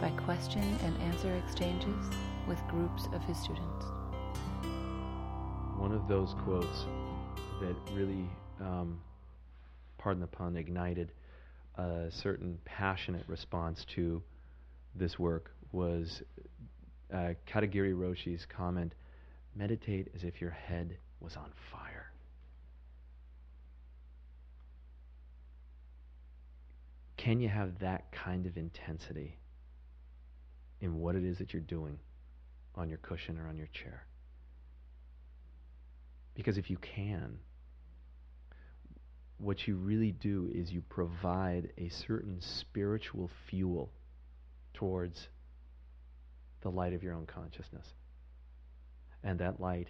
by 0.00 0.10
question 0.24 0.76
and 0.82 1.00
answer 1.02 1.32
exchanges 1.36 2.10
with 2.48 2.58
groups 2.66 3.06
of 3.12 3.22
his 3.22 3.38
students. 3.38 3.86
One 5.76 5.92
of 5.92 6.08
those 6.08 6.34
quotes 6.42 6.86
that 7.60 7.76
really, 7.92 8.28
um, 8.60 9.00
pardon 9.98 10.20
the 10.20 10.26
pun, 10.26 10.56
ignited 10.56 11.12
a 11.76 12.08
certain 12.10 12.58
passionate 12.64 13.28
response 13.28 13.84
to 13.94 14.20
this 14.96 15.16
work 15.16 15.52
was 15.70 16.24
uh, 17.12 17.34
Katagiri 17.48 17.94
Roshi's 17.94 18.46
comment 18.46 18.94
meditate 19.54 20.08
as 20.14 20.24
if 20.24 20.40
your 20.40 20.50
head 20.50 20.96
was 21.20 21.36
on 21.36 21.50
fire. 21.72 22.10
Can 27.16 27.40
you 27.40 27.48
have 27.48 27.78
that 27.80 28.10
kind 28.12 28.46
of 28.46 28.56
intensity 28.56 29.36
in 30.80 31.00
what 31.00 31.14
it 31.14 31.24
is 31.24 31.38
that 31.38 31.52
you're 31.52 31.60
doing 31.60 31.98
on 32.74 32.88
your 32.88 32.98
cushion 32.98 33.38
or 33.38 33.46
on 33.48 33.58
your 33.58 33.68
chair? 33.68 34.06
Because 36.34 36.56
if 36.56 36.70
you 36.70 36.78
can, 36.78 37.38
what 39.36 39.66
you 39.66 39.76
really 39.76 40.12
do 40.12 40.50
is 40.54 40.70
you 40.70 40.82
provide 40.88 41.72
a 41.76 41.88
certain 41.88 42.40
spiritual 42.40 43.28
fuel 43.48 43.90
towards 44.72 45.28
the 46.62 46.70
light 46.70 46.92
of 46.92 47.02
your 47.02 47.14
own 47.14 47.26
consciousness. 47.26 47.86
And 49.22 49.38
that 49.38 49.60
light 49.60 49.88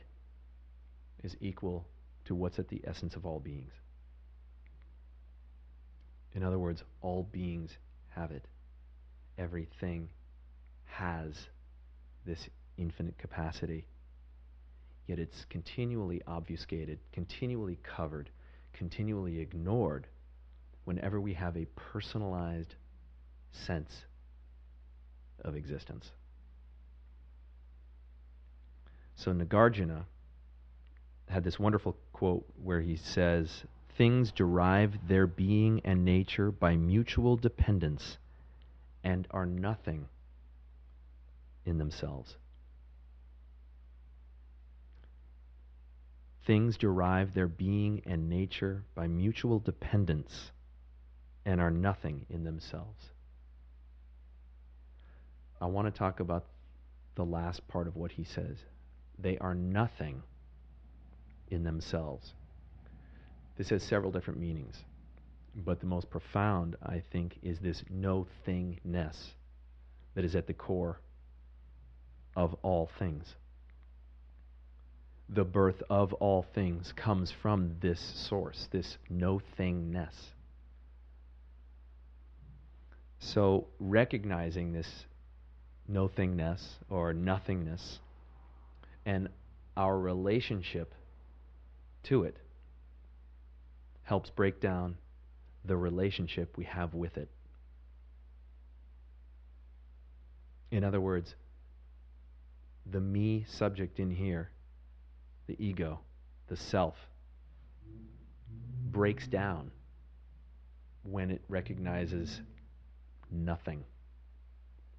is 1.23 1.37
equal 1.41 1.87
to 2.27 2.35
what's 2.35 2.59
at 2.59 2.69
the 2.69 2.81
essence 2.85 3.17
of 3.17 3.27
all 3.27 3.41
beings. 3.41 3.73
In 6.33 6.43
other 6.43 6.59
words, 6.59 6.83
all 7.01 7.29
beings 7.33 7.71
have 8.11 8.31
it. 8.31 8.47
Everything 9.39 10.09
has 10.85 11.35
this 12.27 12.49
infinite 12.77 13.19
capacity. 13.19 13.87
Yet 15.07 15.19
it's 15.19 15.45
continually 15.51 16.23
obfuscated, 16.27 16.99
continually 17.13 17.79
covered, 17.83 18.31
continually 18.73 19.41
ignored 19.41 20.07
whenever 20.85 21.21
we 21.21 21.35
have 21.35 21.57
a 21.57 21.67
personalized 21.75 22.75
sense 23.67 23.93
of 25.45 25.57
existence. 25.57 26.11
So 29.21 29.35
Nagarjuna 29.35 30.07
had 31.29 31.45
this 31.45 31.59
wonderful 31.59 31.95
quote 32.15 32.47
where 32.63 32.81
he 32.81 32.97
says, 32.97 33.65
Things 33.91 34.33
derive 34.33 35.09
their 35.09 35.27
being 35.27 35.83
and 35.85 36.07
nature 36.07 36.51
by 36.51 36.77
mutual 36.77 37.37
dependence 37.37 38.17
and 39.05 39.29
are 39.31 39.45
nothing 39.45 40.09
in 41.67 41.77
themselves. 41.77 42.39
Things 46.47 46.79
derive 46.79 47.35
their 47.35 47.47
being 47.47 48.01
and 48.07 48.31
nature 48.31 48.85
by 48.95 49.07
mutual 49.07 49.59
dependence 49.59 50.51
and 51.45 51.61
are 51.61 51.71
nothing 51.71 52.25
in 52.31 52.45
themselves. 52.45 53.11
I 55.61 55.67
want 55.67 55.93
to 55.93 55.99
talk 55.99 56.21
about 56.21 56.47
the 57.17 57.25
last 57.27 57.69
part 57.69 57.87
of 57.87 57.97
what 57.97 58.13
he 58.13 58.25
says. 58.25 58.57
They 59.21 59.39
are 59.39 59.55
nothing 59.55 60.23
in 61.49 61.65
themselves. 61.65 62.33
This 63.57 63.69
has 63.71 63.83
several 63.83 64.11
different 64.11 64.41
meanings, 64.41 64.85
but 65.55 65.81
the 65.81 65.87
most 65.87 66.09
profound, 66.09 66.77
I 66.83 67.03
think, 67.13 67.39
is 67.43 67.59
this 67.59 67.85
no 67.91 68.27
thingness 68.47 69.35
that 70.15 70.25
is 70.25 70.35
at 70.35 70.47
the 70.47 70.55
core 70.55 71.01
of 72.37 72.55
all 72.63 72.89
things. 72.99 73.35
The 75.29 75.45
birth 75.45 75.83
of 75.91 76.13
all 76.15 76.43
things 76.43 76.93
comes 76.93 77.31
from 77.31 77.77
this 77.81 78.01
source, 78.01 78.69
this 78.71 78.97
no 79.09 79.41
thingness. 79.59 80.15
So, 83.19 83.67
recognizing 83.79 84.73
this 84.73 85.05
no 85.87 86.09
thingness 86.09 86.63
or 86.89 87.13
nothingness 87.13 88.01
and 89.07 89.29
our 89.77 89.99
relationship 89.99 90.95
to 92.05 92.25
it 92.25 92.37
helps 94.03 94.31
break 94.31 94.61
down 94.61 94.97
the 95.65 95.77
relationship 95.77 96.57
we 96.57 96.65
have 96.65 96.95
with 96.95 97.17
it. 97.17 97.29
In 100.71 100.85
other 100.85 101.01
words, 101.01 101.35
the 102.91 103.01
me 103.01 103.45
subject 103.49 104.01
in 104.01 104.11
here, 104.11 104.51
the 105.47 105.57
ego, 105.65 106.01
the 106.49 106.57
self, 106.57 106.95
breaks 108.91 109.27
down 109.27 109.71
when 111.03 111.31
it 111.31 111.43
recognizes 111.49 112.41
nothing, 113.31 113.85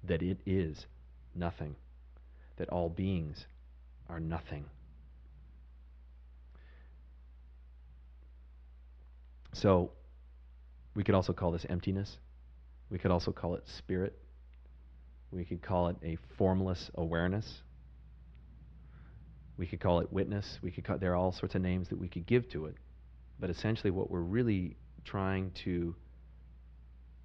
that 0.04 0.22
it 0.22 0.38
is 0.46 0.86
nothing, 1.34 1.74
that 2.56 2.68
all 2.70 2.88
beings 2.88 3.46
are 4.08 4.20
nothing. 4.20 4.64
So, 9.54 9.92
we 10.94 11.04
could 11.04 11.14
also 11.14 11.32
call 11.32 11.52
this 11.52 11.66
emptiness. 11.68 12.18
We 12.90 12.98
could 12.98 13.10
also 13.10 13.32
call 13.32 13.54
it 13.54 13.64
spirit. 13.66 14.18
We 15.30 15.44
could 15.44 15.62
call 15.62 15.88
it 15.88 15.96
a 16.02 16.18
formless 16.36 16.90
awareness. 16.94 17.62
We 19.56 19.66
could 19.66 19.80
call 19.80 20.00
it 20.00 20.12
witness. 20.12 20.58
We 20.62 20.70
could 20.70 20.84
call, 20.84 20.98
there 20.98 21.12
are 21.12 21.16
all 21.16 21.32
sorts 21.32 21.54
of 21.54 21.62
names 21.62 21.88
that 21.88 21.98
we 21.98 22.08
could 22.08 22.26
give 22.26 22.48
to 22.50 22.66
it. 22.66 22.76
But 23.38 23.50
essentially, 23.50 23.90
what 23.90 24.10
we're 24.10 24.20
really 24.20 24.76
trying 25.04 25.52
to 25.64 25.94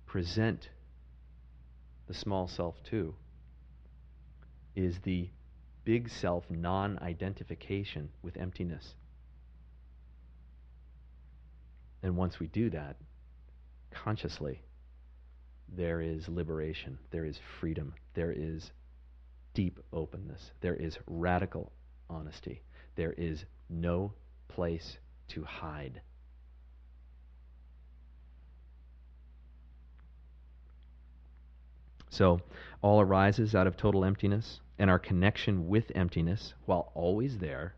present 0.05 0.69
the 2.07 2.13
small 2.13 2.47
self 2.47 2.75
to 2.89 3.13
is 4.75 4.95
the 5.03 5.29
big 5.87 6.09
self 6.09 6.43
non 6.49 6.99
identification 7.01 8.09
with 8.21 8.35
emptiness. 8.35 8.95
And 12.03 12.17
once 12.17 12.41
we 12.41 12.47
do 12.47 12.69
that, 12.71 12.97
consciously, 13.89 14.59
there 15.73 16.01
is 16.01 16.27
liberation, 16.27 16.99
there 17.11 17.23
is 17.23 17.39
freedom, 17.61 17.93
there 18.15 18.33
is 18.33 18.71
deep 19.53 19.79
openness, 19.93 20.51
there 20.59 20.75
is 20.75 20.97
radical 21.07 21.71
honesty, 22.09 22.61
there 22.97 23.13
is 23.13 23.45
no 23.69 24.11
place 24.49 24.97
to 25.29 25.45
hide. 25.45 26.01
So, 32.09 32.41
all 32.81 32.99
arises 32.99 33.55
out 33.55 33.67
of 33.67 33.77
total 33.77 34.03
emptiness 34.03 34.59
and 34.79 34.89
our 34.89 34.99
connection 34.99 35.67
with 35.67 35.91
emptiness, 35.95 36.53
while 36.65 36.91
always 36.93 37.39
there, 37.39 37.75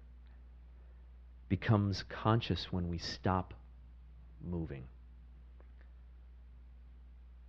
becomes 1.48 2.04
conscious 2.04 2.72
when 2.72 2.88
we 2.90 2.98
stop 2.98 3.54
moving, 4.44 4.84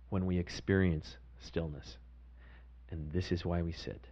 when 0.09 0.25
we 0.25 0.37
experience 0.37 1.17
stillness. 1.39 1.97
And 2.89 3.11
this 3.11 3.31
is 3.31 3.45
why 3.45 3.61
we 3.61 3.71
sit. 3.71 4.07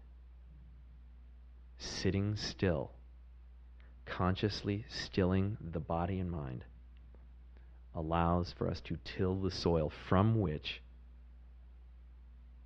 Sitting 1.77 2.35
still, 2.35 2.91
consciously 4.05 4.85
stilling 4.89 5.57
the 5.71 5.79
body 5.79 6.19
and 6.19 6.29
mind, 6.29 6.65
allows 7.95 8.53
for 8.57 8.69
us 8.69 8.81
to 8.81 8.97
till 9.03 9.35
the 9.35 9.51
soil 9.51 9.91
from 10.07 10.39
which 10.39 10.81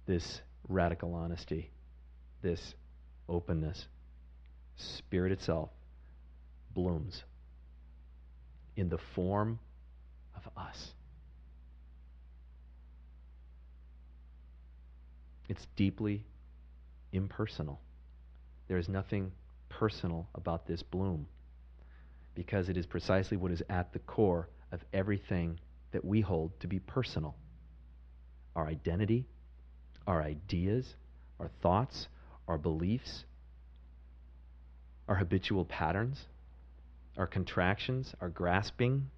this 0.06 0.42
radical 0.68 1.14
honesty 1.14 1.72
this 2.44 2.76
openness, 3.28 3.88
Spirit 4.76 5.32
itself 5.32 5.70
blooms 6.76 7.24
in 8.76 8.90
the 8.90 8.98
form 9.16 9.60
of 10.36 10.52
us. 10.58 10.92
It's 15.50 15.66
deeply 15.76 16.24
impersonal. 17.12 17.80
There 18.68 18.78
is 18.78 18.90
nothing 18.90 19.32
personal 19.70 20.28
about 20.36 20.68
this 20.68 20.82
bloom 20.84 21.28
because 22.36 22.70
it 22.70 22.78
is 22.78 22.86
precisely 22.86 23.38
what 23.38 23.52
is 23.52 23.62
at 23.70 23.94
the 23.94 24.00
core 24.00 24.50
of 24.72 24.80
everything 24.94 25.60
that 25.92 26.04
we 26.04 26.22
hold 26.22 26.60
to 26.60 26.68
be 26.68 26.80
personal 26.80 27.36
our 28.56 28.68
identity, 28.68 29.26
our 30.06 30.22
ideas, 30.22 30.86
our 31.40 31.50
thoughts, 31.64 32.08
our 32.48 32.58
beliefs, 32.58 33.26
our 35.08 35.16
habitual 35.16 35.66
patterns, 35.66 36.28
our 37.18 37.28
contractions, 37.28 38.14
our 38.22 38.30
grasping. 38.30 39.10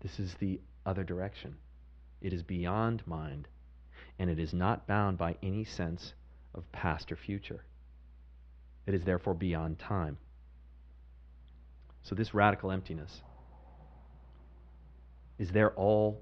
This 0.00 0.18
is 0.18 0.34
the 0.34 0.60
other 0.86 1.04
direction. 1.04 1.56
It 2.20 2.32
is 2.32 2.42
beyond 2.42 3.06
mind, 3.06 3.48
and 4.18 4.30
it 4.30 4.38
is 4.38 4.52
not 4.52 4.86
bound 4.86 5.18
by 5.18 5.36
any 5.42 5.64
sense 5.64 6.14
of 6.54 6.70
past 6.72 7.10
or 7.10 7.16
future. 7.16 7.64
It 8.86 8.94
is 8.94 9.04
therefore 9.04 9.34
beyond 9.34 9.78
time. 9.78 10.18
So, 12.02 12.14
this 12.14 12.34
radical 12.34 12.72
emptiness 12.72 13.22
is 15.38 15.50
there 15.50 15.70
all 15.70 16.20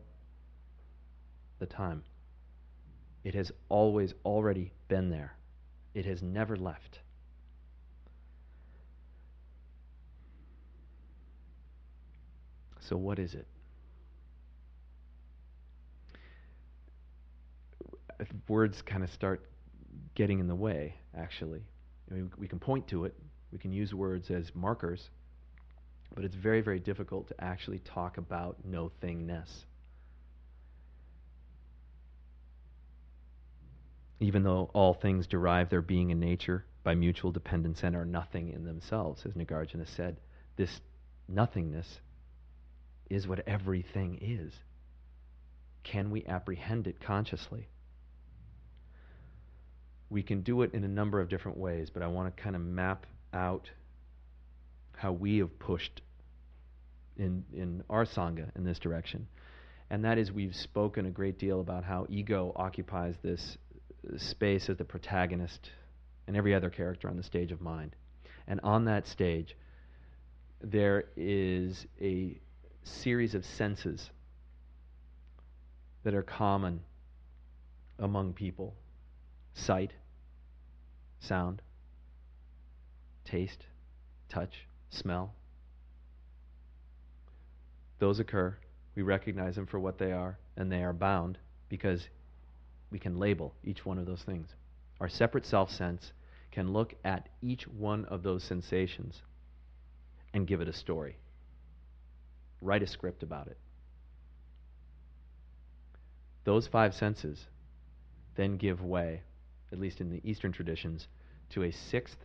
the 1.59 1.67
time. 1.67 2.03
It 3.25 3.35
has 3.35 3.53
always 3.69 4.15
already 4.25 4.73
been 4.89 5.11
there, 5.11 5.37
it 5.95 6.07
has 6.07 6.23
never 6.23 6.57
left. 6.57 7.01
So, 12.81 12.97
what 12.97 13.19
is 13.19 13.35
it? 13.35 13.47
Words 18.49 18.83
kind 18.83 19.05
of 19.05 19.11
start 19.13 19.49
getting 20.15 20.41
in 20.41 20.49
the 20.49 20.55
way, 20.55 20.95
actually. 21.17 21.63
I 22.11 22.15
mean, 22.15 22.33
we 22.39 22.49
can 22.49 22.59
point 22.59 22.89
to 22.89 23.05
it, 23.05 23.15
we 23.53 23.59
can 23.59 23.73
use 23.73 23.95
words 23.95 24.31
as 24.31 24.55
markers, 24.55 25.11
but 26.15 26.25
it's 26.25 26.35
very, 26.35 26.61
very 26.61 26.81
difficult 26.81 27.29
to 27.29 27.45
actually 27.45 27.79
talk 27.79 28.19
about 28.19 28.57
no 28.65 28.91
thingness. 29.03 29.65
Even 34.21 34.43
though 34.43 34.71
all 34.75 34.95
things 34.95 35.27
derive 35.27 35.71
their 35.71 35.83
being 35.83 36.11
in 36.11 36.21
nature 36.21 36.65
by 36.85 36.95
mutual 36.95 37.33
dependence 37.33 37.83
and 37.83 37.97
are 37.97 38.05
nothing 38.05 38.51
in 38.51 38.65
themselves, 38.65 39.25
as 39.25 39.33
Nagarjuna 39.33 39.89
said, 39.89 40.21
this 40.57 40.81
nothingness 41.27 42.01
is 43.09 43.27
what 43.27 43.47
everything 43.47 44.19
is. 44.21 44.53
Can 45.83 46.11
we 46.11 46.25
apprehend 46.27 46.87
it 46.87 47.01
consciously? 47.01 47.69
We 50.11 50.23
can 50.23 50.43
do 50.43 50.63
it 50.63 50.75
in 50.75 50.85
a 50.85 50.89
number 50.89 51.21
of 51.21 51.29
different 51.29 51.57
ways, 51.57 51.89
but 51.89 52.03
I 52.03 52.09
want 52.09 52.35
to 52.35 52.43
kind 52.43 52.55
of 52.55 52.63
map 52.63 53.07
out 53.33 53.71
how 54.97 55.13
we 55.13 55.39
have 55.39 55.59
pushed 55.59 56.03
in, 57.17 57.45
in 57.55 57.85
our 57.89 58.05
Sangha 58.05 58.55
in 58.55 58.65
this 58.65 58.79
direction. 58.79 59.29
And 59.89 60.05
that 60.05 60.19
is, 60.19 60.31
we've 60.31 60.55
spoken 60.55 61.07
a 61.07 61.11
great 61.11 61.39
deal 61.39 61.61
about 61.61 61.85
how 61.85 62.07
ego 62.09 62.53
occupies 62.55 63.15
this 63.23 63.57
space 64.17 64.69
as 64.69 64.77
the 64.77 64.85
protagonist 64.85 65.71
and 66.27 66.37
every 66.37 66.55
other 66.55 66.71
character 66.71 67.09
on 67.09 67.17
the 67.17 67.23
stage 67.23 67.53
of 67.53 67.61
mind. 67.61 67.97
And 68.47 68.61
on 68.63 68.85
that 68.87 69.07
stage, 69.07 69.57
there 70.63 71.05
is 71.17 71.87
a 72.01 72.39
series 72.83 73.35
of 73.35 73.45
senses 73.45 74.11
that 76.03 76.15
are 76.15 76.23
common 76.23 76.81
among 77.99 78.33
people 78.33 78.75
sight, 79.55 79.93
sound, 81.19 81.61
taste, 83.25 83.67
touch, 84.29 84.67
smell. 84.89 85.35
Those 87.99 88.21
occur. 88.21 88.57
We 88.95 89.03
recognize 89.03 89.57
them 89.57 89.67
for 89.67 89.79
what 89.79 89.99
they 89.99 90.13
are, 90.13 90.39
and 90.57 90.73
they 90.73 90.83
are 90.83 90.93
bound 90.93 91.39
because 91.69 92.09
we 92.91 92.99
can 92.99 93.19
label 93.19 93.55
each 93.65 93.85
one 93.85 93.99
of 93.99 94.07
those 94.07 94.23
things. 94.23 94.55
Our 95.01 95.09
separate 95.09 95.47
self 95.47 95.71
sense 95.71 96.13
can 96.51 96.73
look 96.73 96.95
at 97.05 97.29
each 97.43 97.67
one 97.69 98.05
of 98.07 98.23
those 98.23 98.43
sensations 98.43 99.23
and 100.35 100.47
give 100.47 100.61
it 100.61 100.69
a 100.69 100.73
story, 100.73 101.17
write 102.61 102.83
a 102.83 102.87
script 102.87 103.23
about 103.23 103.47
it. 103.47 103.59
Those 106.45 106.67
five 106.67 106.95
senses 106.95 107.47
then 108.37 108.57
give 108.57 108.83
way, 108.83 109.23
at 109.73 109.79
least 109.79 110.01
in 110.01 110.11
the 110.11 110.21
Eastern 110.25 110.53
traditions, 110.53 111.09
to 111.51 111.65
a 111.65 111.71
sixth 111.71 112.17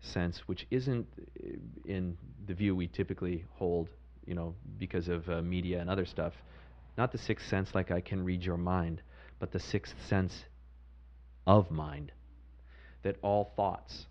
sense, 0.00 0.40
which 0.46 0.66
isn't 0.70 1.06
uh, 1.18 1.56
in 1.84 2.16
the 2.46 2.54
view 2.54 2.74
we 2.74 2.86
typically 2.88 3.44
hold, 3.52 3.88
you 4.26 4.34
know, 4.34 4.54
because 4.78 5.08
of 5.08 5.28
uh, 5.28 5.42
media 5.42 5.80
and 5.80 5.88
other 5.88 6.06
stuff. 6.06 6.34
Not 6.96 7.12
the 7.12 7.18
sixth 7.18 7.48
sense 7.48 7.74
like 7.74 7.90
I 7.90 8.00
can 8.00 8.24
read 8.24 8.42
your 8.42 8.56
mind, 8.56 9.02
but 9.40 9.50
the 9.50 9.58
sixth 9.58 9.94
sense 10.06 10.44
of 11.46 11.70
mind. 11.70 12.12
That 13.02 13.16
all 13.22 13.52
thoughts, 13.56 14.06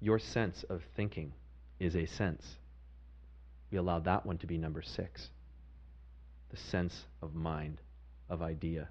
your 0.00 0.18
sense 0.18 0.62
of 0.68 0.82
thinking, 0.94 1.32
is 1.80 1.96
a 1.96 2.06
sense. 2.06 2.58
We 3.72 3.78
allow 3.78 3.98
that 4.00 4.24
one 4.24 4.38
to 4.38 4.46
be 4.46 4.58
number 4.58 4.82
six. 4.82 5.30
The 6.50 6.56
sense 6.58 7.06
of 7.22 7.34
mind, 7.34 7.80
of 8.28 8.42
idea, 8.42 8.88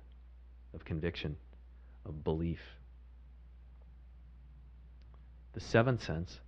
of 0.74 0.84
conviction, 0.84 1.38
of 2.06 2.24
belief. 2.24 2.60
The 5.54 5.60
seventh 5.62 6.04
sense 6.04 6.40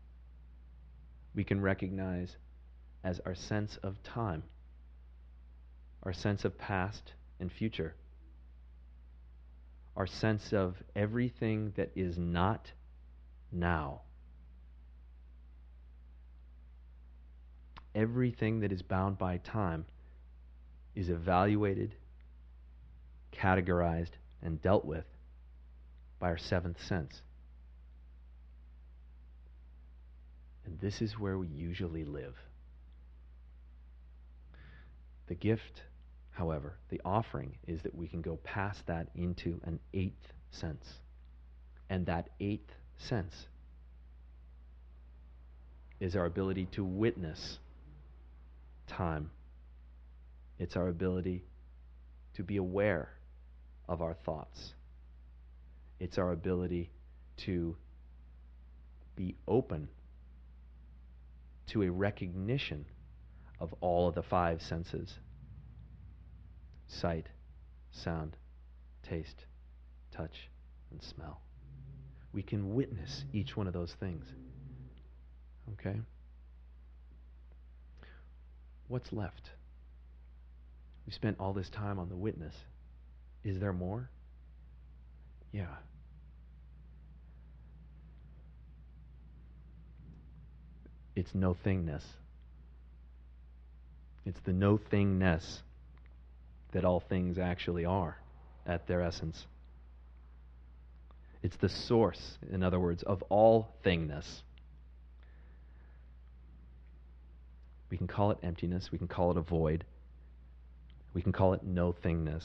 we 1.36 1.44
can 1.44 1.62
recognize 1.62 2.36
as 3.04 3.20
our 3.26 3.36
sense 3.36 3.78
of 3.84 4.02
time, 4.02 4.42
our 6.04 6.14
sense 6.14 6.44
of 6.44 6.58
past 6.58 7.14
and 7.40 7.52
future, 7.52 7.94
our 9.96 10.08
sense 10.08 10.52
of 10.54 10.76
everything 10.96 11.72
that 11.76 11.92
is 11.96 12.18
not 12.18 12.72
now. 13.52 14.02
Everything 17.94 18.60
that 18.60 18.74
is 18.74 18.82
bound 18.82 19.18
by 19.18 19.38
time 19.38 19.86
is 20.96 21.10
evaluated, 21.10 21.96
categorized, 23.32 24.12
and 24.42 24.62
dealt 24.62 24.84
with 24.84 25.06
by 26.20 26.28
our 26.28 26.38
seventh 26.38 26.84
sense. 26.84 27.22
And 30.66 30.80
this 30.80 31.02
is 31.02 31.20
where 31.20 31.38
we 31.38 31.48
usually 31.48 32.04
live. 32.04 32.36
The 35.28 35.36
gift, 35.36 35.84
however, 36.36 36.78
the 36.90 37.00
offering, 37.06 37.56
is 37.66 37.82
that 37.84 37.96
we 37.96 38.08
can 38.08 38.22
go 38.22 38.36
past 38.44 38.86
that 38.88 39.08
into 39.16 39.60
an 39.64 39.80
eighth 39.94 40.34
sense. 40.52 40.86
And 41.90 42.06
that 42.08 42.30
eighth 42.42 42.74
sense 42.98 43.48
is 46.02 46.14
our 46.16 46.26
ability 46.26 46.66
to 46.74 46.84
witness 46.84 47.60
time. 48.86 49.32
It's 50.60 50.76
our 50.76 50.90
ability 50.90 51.46
to 52.34 52.44
be 52.44 52.58
aware 52.58 53.10
of 53.88 54.02
our 54.02 54.14
thoughts. 54.14 54.74
It's 56.02 56.18
our 56.18 56.34
ability 56.34 56.90
to 57.46 57.78
be 59.16 59.36
open 59.48 59.88
to 61.68 61.84
a 61.84 61.90
recognition 61.90 62.86
of 63.62 63.74
all 63.80 64.10
of 64.10 64.16
the 64.16 64.22
five 64.22 64.62
senses 64.62 65.18
sight, 66.88 67.28
sound, 67.92 68.38
taste, 69.08 69.46
touch, 70.12 70.50
and 70.92 71.02
smell. 71.02 71.42
We 72.34 72.44
can 72.44 72.76
witness 72.76 73.24
each 73.34 73.56
one 73.56 73.68
of 73.68 73.74
those 73.74 73.94
things. 73.94 74.26
Okay? 75.74 76.00
What's 78.88 79.12
left? 79.12 79.52
We 81.06 81.14
spent 81.14 81.38
all 81.40 81.54
this 81.54 81.70
time 81.70 82.00
on 82.00 82.10
the 82.10 82.16
witness. 82.16 82.56
Is 83.44 83.60
there 83.60 83.74
more? 83.74 84.10
Yeah. 85.52 85.66
It's 91.16 91.34
no 91.34 91.56
thingness. 91.66 92.04
It's 94.26 94.40
the 94.42 94.54
no 94.54 94.78
thingness 94.78 95.62
that 96.76 96.84
all 96.84 97.00
things 97.00 97.38
actually 97.38 97.86
are 97.86 98.18
at 98.68 98.86
their 98.86 99.02
essence. 99.02 99.48
It's 101.42 101.56
the 101.56 101.70
source, 101.70 102.38
in 102.52 102.64
other 102.64 102.82
words, 102.82 103.02
of 103.04 103.24
all 103.30 103.70
thingness. 103.86 104.42
We 107.90 107.96
can 107.96 108.08
call 108.08 108.32
it 108.32 108.40
emptiness, 108.44 108.90
we 108.92 108.98
can 108.98 109.08
call 109.08 109.32
it 109.32 109.38
a 109.38 109.42
void, 109.42 109.86
we 111.14 111.22
can 111.22 111.32
call 111.32 111.54
it 111.54 111.64
no 111.64 111.94
thingness. 111.94 112.44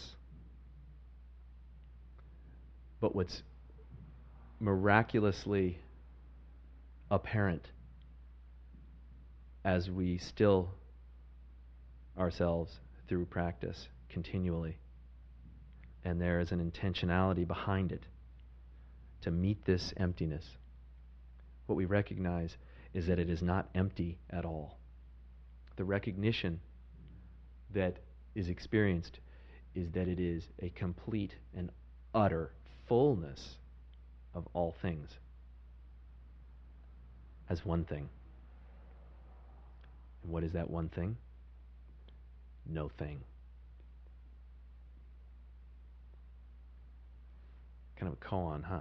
But 3.01 3.17
what's 3.17 3.43
miraculously 4.61 5.81
apparent 7.11 7.67
as 9.65 9.91
we 9.91 10.19
still 10.19 10.69
ourselves 12.17 12.79
through 13.09 13.25
practice 13.25 13.89
continually. 14.11 14.79
And 16.05 16.21
there 16.21 16.41
is 16.41 16.53
an 16.53 16.71
intentionality 16.71 17.47
behind 17.47 17.93
it. 17.93 18.05
to 19.23 19.31
meet 19.31 19.65
this 19.65 19.93
emptiness, 19.99 20.57
what 21.67 21.77
we 21.77 21.85
recognize 21.85 22.57
is 22.95 23.07
that 23.07 23.19
it 23.19 23.31
is 23.31 23.43
not 23.43 23.69
empty 23.75 24.19
at 24.31 24.45
all. 24.45 24.79
The 25.77 25.85
recognition 25.85 26.61
that 27.73 27.99
is 28.35 28.49
experienced 28.49 29.21
is 29.75 29.91
that 29.93 30.09
it 30.09 30.19
is 30.19 30.49
a 30.61 30.71
complete 30.71 31.35
and 31.55 31.71
utter 32.15 32.53
fullness 32.89 33.57
of 34.35 34.49
all 34.53 34.75
things 34.83 35.11
as 37.49 37.65
one 37.65 37.85
thing. 37.85 38.09
And 40.23 40.33
what 40.33 40.45
is 40.45 40.53
that 40.53 40.69
one 40.69 40.89
thing? 40.89 41.17
No 42.67 42.89
thing. 42.89 43.21
Kind 48.01 48.15
of 48.15 48.19
a 48.19 48.25
koan, 48.25 48.65
huh? 48.65 48.81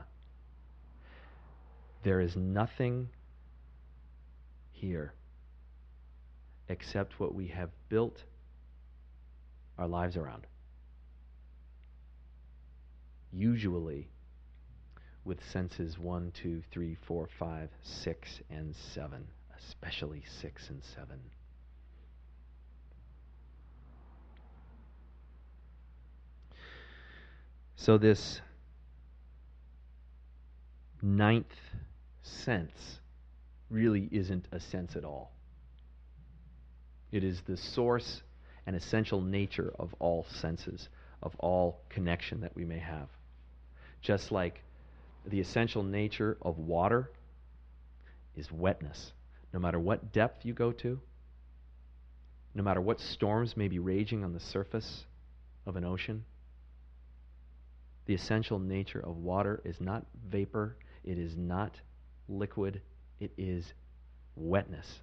There 2.03 2.21
is 2.21 2.37
nothing 2.37 3.09
here 4.71 5.13
except 6.69 7.19
what 7.19 7.35
we 7.35 7.47
have 7.47 7.69
built 7.89 8.23
our 9.77 9.89
lives 9.89 10.15
around. 10.15 10.47
Usually 13.33 14.07
with 15.25 15.43
senses 15.51 15.99
1, 15.99 16.31
2, 16.41 16.63
3, 16.71 16.97
4, 17.05 17.27
5, 17.37 17.69
6, 17.81 18.41
and 18.49 18.73
7, 18.73 19.27
especially 19.57 20.23
6 20.41 20.69
and 20.69 20.81
7. 20.81 21.19
So, 27.75 27.97
this 27.97 28.39
ninth 31.01 31.55
sense 32.23 32.99
really 33.69 34.09
isn't 34.11 34.47
a 34.51 34.59
sense 34.59 34.95
at 34.95 35.05
all. 35.05 35.31
It 37.11 37.23
is 37.23 37.41
the 37.41 37.57
source 37.57 38.21
and 38.65 38.75
essential 38.75 39.21
nature 39.21 39.73
of 39.79 39.95
all 39.99 40.25
senses, 40.29 40.89
of 41.23 41.35
all 41.39 41.81
connection 41.89 42.41
that 42.41 42.55
we 42.55 42.65
may 42.65 42.79
have. 42.79 43.09
Just 44.01 44.31
like 44.31 44.61
the 45.25 45.39
essential 45.39 45.83
nature 45.83 46.37
of 46.41 46.57
water 46.57 47.09
is 48.35 48.51
wetness. 48.51 49.13
No 49.53 49.59
matter 49.59 49.79
what 49.79 50.11
depth 50.13 50.45
you 50.45 50.53
go 50.53 50.71
to, 50.73 50.99
no 52.53 52.63
matter 52.63 52.81
what 52.81 52.99
storms 52.99 53.57
may 53.57 53.67
be 53.67 53.79
raging 53.79 54.23
on 54.23 54.33
the 54.33 54.39
surface 54.39 55.05
of 55.65 55.75
an 55.75 55.83
ocean, 55.83 56.25
the 58.05 58.13
essential 58.13 58.59
nature 58.59 58.99
of 58.99 59.17
water 59.17 59.61
is 59.63 59.79
not 59.79 60.05
vapor, 60.29 60.75
it 61.03 61.17
is 61.17 61.35
not 61.35 61.75
liquid, 62.27 62.81
it 63.19 63.31
is 63.37 63.73
wetness. 64.35 64.99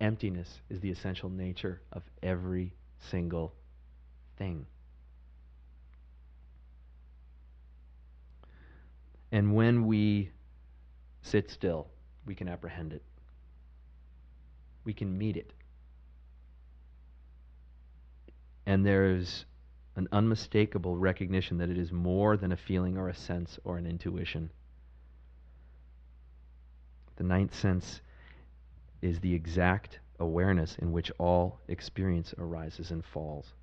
Emptiness 0.00 0.60
is 0.68 0.80
the 0.80 0.90
essential 0.90 1.30
nature 1.30 1.80
of 1.92 2.02
every 2.22 2.74
single 2.98 3.54
thing. 4.36 4.66
And 9.32 9.54
when 9.54 9.86
we 9.86 10.30
sit 11.22 11.50
still, 11.50 11.88
we 12.24 12.34
can 12.34 12.48
apprehend 12.48 12.92
it. 12.92 13.02
We 14.84 14.92
can 14.92 15.16
meet 15.16 15.36
it. 15.36 15.52
And 18.66 18.84
there's 18.84 19.44
an 19.96 20.06
unmistakable 20.12 20.96
recognition 20.96 21.58
that 21.58 21.70
it 21.70 21.78
is 21.78 21.90
more 21.90 22.36
than 22.36 22.52
a 22.52 22.56
feeling 22.56 22.96
or 22.96 23.08
a 23.08 23.14
sense 23.14 23.58
or 23.64 23.78
an 23.78 23.86
intuition. 23.86 24.50
The 27.16 27.24
ninth 27.24 27.54
sense 27.54 28.02
is 29.00 29.20
the 29.20 29.34
exact 29.34 29.98
awareness 30.18 30.76
in 30.76 30.92
which 30.92 31.10
all 31.18 31.60
experience 31.68 32.34
arises 32.38 32.90
and 32.90 33.04
falls. 33.04 33.54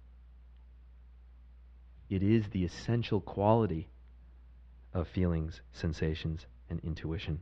It 2.10 2.24
is 2.24 2.48
the 2.48 2.63
essential 2.63 3.22
quality 3.22 3.88
of 4.94 5.08
feelings, 5.08 5.62
sensations, 5.72 6.46
and 6.70 6.80
intuition. 6.84 7.42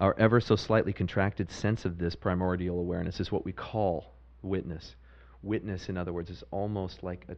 Our 0.00 0.18
ever 0.18 0.40
so 0.40 0.56
slightly 0.56 0.94
contracted 0.94 1.50
sense 1.50 1.84
of 1.84 1.98
this 1.98 2.14
primordial 2.14 2.80
awareness 2.80 3.20
is 3.20 3.30
what 3.30 3.44
we 3.44 3.52
call 3.52 4.14
witness. 4.40 4.96
Witness, 5.42 5.90
in 5.90 5.98
other 5.98 6.12
words, 6.12 6.30
is 6.30 6.42
almost 6.50 7.02
like 7.02 7.26
a 7.28 7.36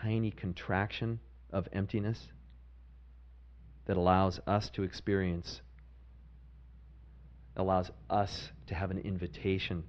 tiny 0.00 0.30
contraction 0.30 1.18
of 1.52 1.68
emptiness 1.72 2.28
that 3.86 3.96
allows 3.96 4.40
us 4.46 4.70
to 4.70 4.84
experience, 4.84 5.60
allows 7.56 7.90
us 8.08 8.52
to 8.66 8.74
have 8.76 8.92
an 8.92 8.98
invitation 8.98 9.82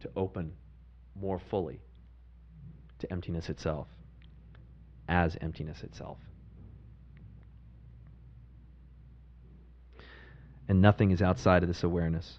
to 0.00 0.10
open 0.16 0.52
more 1.14 1.38
fully 1.38 1.80
to 2.98 3.12
emptiness 3.12 3.48
itself, 3.48 3.86
as 5.08 5.36
emptiness 5.40 5.84
itself. 5.84 6.18
And 10.68 10.80
nothing 10.80 11.10
is 11.10 11.22
outside 11.22 11.62
of 11.62 11.68
this 11.68 11.84
awareness. 11.84 12.38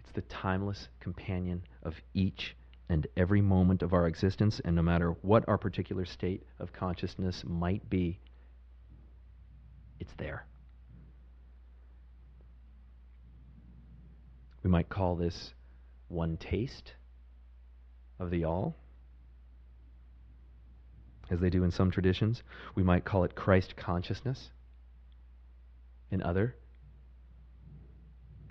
It's 0.00 0.12
the 0.12 0.22
timeless 0.22 0.88
companion 1.00 1.62
of 1.82 1.94
each 2.14 2.56
and 2.88 3.06
every 3.16 3.40
moment 3.40 3.82
of 3.82 3.92
our 3.92 4.06
existence, 4.06 4.60
and 4.64 4.74
no 4.74 4.82
matter 4.82 5.12
what 5.22 5.48
our 5.48 5.56
particular 5.56 6.04
state 6.04 6.42
of 6.58 6.72
consciousness 6.72 7.44
might 7.46 7.88
be, 7.88 8.18
it's 10.00 10.12
there. 10.18 10.44
We 14.62 14.70
might 14.70 14.88
call 14.88 15.14
this 15.16 15.54
one 16.08 16.36
taste 16.36 16.94
of 18.18 18.30
the 18.30 18.44
all, 18.44 18.74
as 21.30 21.38
they 21.38 21.48
do 21.48 21.62
in 21.62 21.70
some 21.70 21.90
traditions. 21.90 22.42
We 22.74 22.82
might 22.82 23.04
call 23.04 23.24
it 23.24 23.36
Christ 23.36 23.76
consciousness 23.76 24.50
in 26.10 26.22
other 26.22 26.54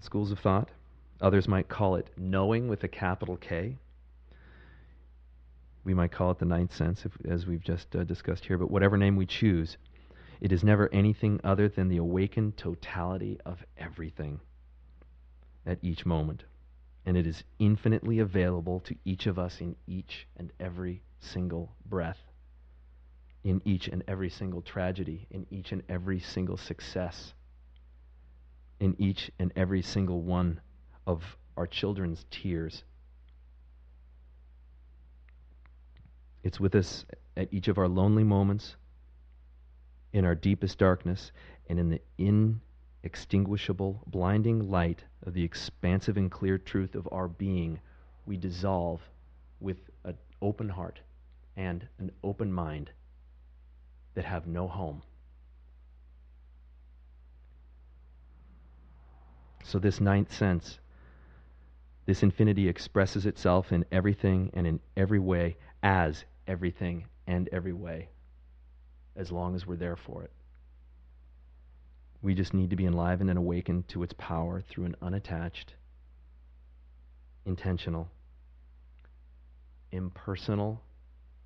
schools 0.02 0.32
of 0.32 0.40
thought. 0.40 0.70
Others 1.22 1.48
might 1.48 1.68
call 1.68 1.96
it 1.96 2.10
knowing 2.18 2.68
with 2.68 2.84
a 2.84 2.88
capital 2.88 3.36
K. 3.38 3.78
We 5.84 5.94
might 5.94 6.12
call 6.12 6.32
it 6.32 6.40
the 6.40 6.46
ninth 6.46 6.74
sense, 6.74 7.06
if, 7.06 7.12
as 7.30 7.46
we've 7.46 7.64
just 7.64 7.96
uh, 7.96 8.04
discussed 8.04 8.46
here, 8.46 8.58
but 8.58 8.72
whatever 8.72 8.96
name 8.96 9.16
we 9.16 9.26
choose, 9.26 9.78
it 10.40 10.52
is 10.52 10.64
never 10.64 10.90
anything 10.94 11.42
other 11.44 11.68
than 11.68 11.90
the 11.90 11.98
awakened 11.98 12.58
totality 12.58 13.40
of 13.46 13.64
everything 13.78 14.40
at 15.66 15.80
each 15.82 16.06
moment 16.06 16.44
and 17.06 17.18
it 17.18 17.26
is 17.26 17.44
infinitely 17.58 18.20
available 18.20 18.80
to 18.82 18.96
each 19.06 19.26
of 19.26 19.40
us 19.40 19.62
in 19.62 19.76
each 19.88 20.28
and 20.38 20.52
every 20.60 21.02
single 21.20 21.74
breath, 21.86 22.20
in 23.44 23.62
each 23.66 23.88
and 23.88 24.04
every 24.08 24.30
single 24.30 24.62
tragedy, 24.62 25.26
in 25.32 25.46
each 25.50 25.72
and 25.72 25.82
every 25.90 26.20
single 26.20 26.58
success, 26.58 27.34
in 28.80 28.96
each 28.98 29.32
and 29.40 29.52
every 29.56 29.82
single 29.82 30.22
one 30.22 30.60
of 31.06 31.38
our 31.58 31.68
children's 31.68 32.26
tears. 32.32 32.84
It's 36.44 36.60
with 36.60 36.76
us 36.76 37.06
at 37.36 37.54
each 37.54 37.68
of 37.68 37.78
our 37.78 37.88
lonely 37.88 38.24
moments, 38.24 38.76
in 40.14 40.26
our 40.26 40.36
deepest 40.36 40.78
darkness, 40.78 41.32
and 41.68 41.80
in 41.80 41.90
the 41.90 42.02
inextinguishable, 43.04 44.02
blinding 44.08 44.70
light 44.70 45.04
of 45.24 45.34
the 45.34 45.44
expansive 45.44 46.18
and 46.18 46.32
clear 46.32 46.58
truth 46.58 46.96
of 46.96 47.08
our 47.12 47.28
being, 47.28 47.80
we 48.26 48.38
dissolve 48.38 49.02
with 49.60 49.78
an 50.06 50.18
open 50.42 50.70
heart 50.70 51.00
and 51.58 51.86
an 52.00 52.12
open 52.24 52.52
mind 52.52 52.90
that 54.14 54.26
have 54.26 54.48
no 54.48 54.68
home. 54.68 55.02
So, 59.70 59.78
this 59.78 60.02
ninth 60.02 60.34
sense, 60.34 60.80
this 62.08 62.24
infinity 62.24 62.68
expresses 62.68 63.28
itself 63.28 63.72
in 63.72 63.86
everything 63.92 64.50
and 64.56 64.66
in 64.66 64.80
every 64.98 65.20
way 65.20 65.58
as 65.84 66.26
everything 66.48 67.06
and 67.28 67.48
every 67.52 67.74
way, 67.74 68.10
as 69.16 69.32
long 69.32 69.54
as 69.54 69.68
we're 69.68 69.76
there 69.76 69.96
for 69.96 70.24
it. 70.24 70.32
We 72.24 72.34
just 72.34 72.56
need 72.56 72.72
to 72.72 72.76
be 72.76 72.88
enlivened 72.88 73.30
and 73.30 73.38
awakened 73.38 73.88
to 73.90 74.02
its 74.02 74.16
power 74.18 74.60
through 74.60 74.86
an 74.86 74.96
unattached, 75.04 75.76
intentional, 77.46 78.10
impersonal 79.92 80.82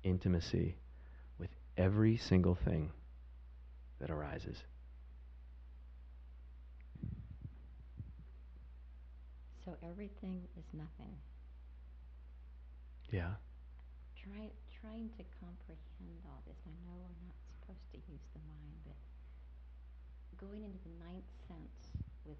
intimacy 0.02 0.78
with 1.38 1.50
every 1.76 2.16
single 2.16 2.54
thing 2.54 2.90
that 4.00 4.10
arises. 4.10 4.64
So 9.64 9.76
everything 9.82 10.42
is 10.58 10.64
nothing. 10.74 11.16
Yeah. 13.10 13.34
Try, 14.16 14.50
trying 14.80 15.08
to 15.16 15.24
comprehend 15.40 16.20
all 16.28 16.42
this. 16.46 16.56
I 16.66 16.72
know 16.84 16.96
we're 17.00 17.20
not 17.24 17.36
supposed 17.48 17.88
to 17.92 17.98
use 18.12 18.24
the 18.34 18.40
mind, 18.44 18.76
but 18.84 18.96
going 20.36 20.64
into 20.64 20.78
the 20.84 20.92
ninth 21.00 21.30
sense 21.48 21.96
with 22.26 22.36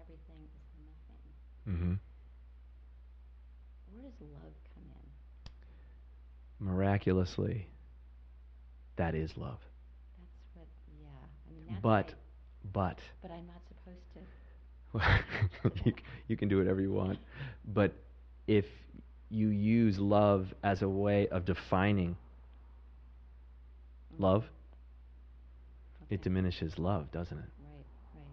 everything 0.00 0.44
is 0.52 0.66
nothing. 0.84 1.24
Mm-hmm. 1.68 1.94
Where 3.92 4.02
does 4.02 4.20
love 4.20 4.54
come 4.74 4.84
in? 4.92 6.66
Miraculously, 6.66 7.66
that 8.96 9.14
is 9.14 9.36
love. 9.36 9.60
That's 10.18 10.40
what, 10.54 10.66
yeah. 11.00 11.08
I 11.48 11.52
mean, 11.54 11.64
that's 11.68 11.80
But, 11.80 12.14
but, 12.72 12.98
but 13.22 13.30
I'm 13.30 13.46
not 13.46 13.62
supposed 13.68 14.04
to. 14.14 14.20
you, 15.84 15.92
you 16.28 16.36
can 16.36 16.48
do 16.48 16.58
whatever 16.58 16.80
you 16.80 16.92
want. 16.92 17.18
But 17.72 17.92
if 18.46 18.64
you 19.30 19.48
use 19.48 19.98
love 19.98 20.52
as 20.62 20.82
a 20.82 20.88
way 20.88 21.28
of 21.28 21.44
defining 21.44 22.16
love, 24.18 24.44
it 26.10 26.22
diminishes 26.22 26.78
love, 26.78 27.10
doesn't 27.12 27.38
it? 27.38 27.44
Right, 27.44 27.84
right. 28.16 28.24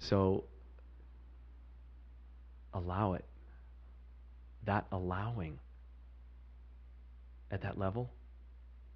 So 0.00 0.44
allow 2.74 3.14
it. 3.14 3.24
That 4.64 4.86
allowing 4.92 5.58
at 7.50 7.62
that 7.62 7.78
level 7.78 8.10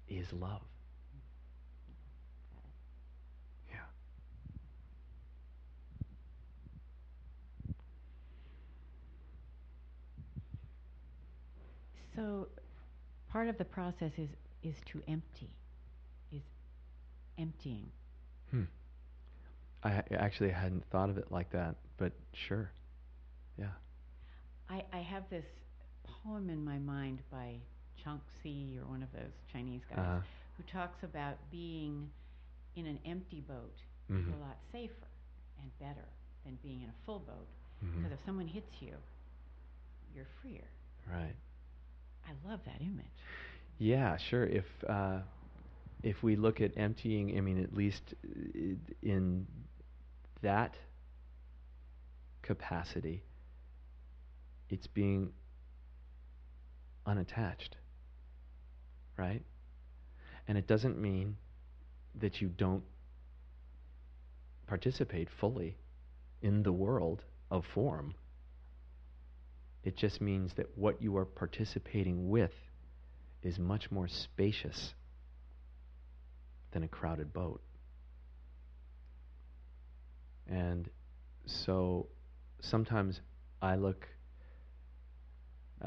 is 0.09 0.31
love. 0.33 0.61
So, 12.15 12.47
part 13.29 13.47
of 13.49 13.57
the 13.57 13.65
process 13.65 14.11
is 14.17 14.29
is 14.63 14.75
to 14.85 15.01
empty, 15.07 15.49
is 16.31 16.41
emptying. 17.37 17.91
Hmm. 18.51 18.63
I 19.83 20.01
actually 20.15 20.51
hadn't 20.51 20.85
thought 20.89 21.09
of 21.09 21.17
it 21.17 21.29
like 21.31 21.51
that, 21.51 21.75
but 21.97 22.13
sure. 22.47 22.71
Yeah. 23.57 23.71
I, 24.69 24.83
I 24.93 24.99
have 24.99 25.23
this 25.29 25.43
poem 26.23 26.49
in 26.49 26.63
my 26.63 26.77
mind 26.79 27.19
by 27.29 27.55
Chuang 28.01 28.21
Tzu 28.39 28.79
or 28.81 28.85
one 28.89 29.03
of 29.03 29.11
those 29.11 29.33
Chinese 29.51 29.81
guys 29.89 29.99
Uh, 29.99 30.21
who 30.55 30.63
talks 30.71 31.03
about 31.03 31.35
being 31.51 32.09
in 32.77 32.85
an 32.85 32.99
empty 33.05 33.41
boat 33.41 33.75
is 34.09 34.15
Mhm. 34.15 34.33
a 34.33 34.37
lot 34.37 34.57
safer 34.71 35.07
and 35.61 35.77
better 35.79 36.07
than 36.45 36.55
being 36.63 36.81
in 36.83 36.89
a 36.89 36.95
full 37.05 37.19
boat. 37.19 37.47
mhm. 37.83 37.95
Because 37.97 38.13
if 38.13 38.19
someone 38.25 38.47
hits 38.47 38.81
you, 38.81 38.95
you're 40.15 40.27
freer. 40.41 40.67
Right. 41.05 41.35
I 42.27 42.49
love 42.49 42.59
that 42.65 42.81
image. 42.81 43.05
Yeah, 43.77 44.17
sure. 44.17 44.45
If 44.45 44.65
uh, 44.87 45.19
if 46.03 46.21
we 46.23 46.35
look 46.35 46.61
at 46.61 46.77
emptying, 46.77 47.37
I 47.37 47.41
mean, 47.41 47.61
at 47.63 47.73
least 47.73 48.13
in 49.01 49.47
that 50.41 50.75
capacity, 52.41 53.23
it's 54.69 54.87
being 54.87 55.31
unattached, 57.05 57.77
right? 59.17 59.41
And 60.47 60.57
it 60.57 60.67
doesn't 60.67 60.97
mean 60.99 61.37
that 62.19 62.41
you 62.41 62.49
don't 62.49 62.83
participate 64.67 65.29
fully 65.29 65.77
in 66.41 66.63
the 66.63 66.71
world 66.71 67.23
of 67.49 67.65
form. 67.65 68.13
It 69.83 69.97
just 69.97 70.21
means 70.21 70.53
that 70.55 70.77
what 70.77 71.01
you 71.01 71.17
are 71.17 71.25
participating 71.25 72.29
with 72.29 72.53
is 73.41 73.59
much 73.59 73.91
more 73.91 74.07
spacious 74.07 74.93
than 76.71 76.83
a 76.83 76.87
crowded 76.87 77.33
boat. 77.33 77.61
And 80.47 80.89
so 81.45 82.07
sometimes 82.61 83.19
I 83.61 83.75
look, 83.75 84.07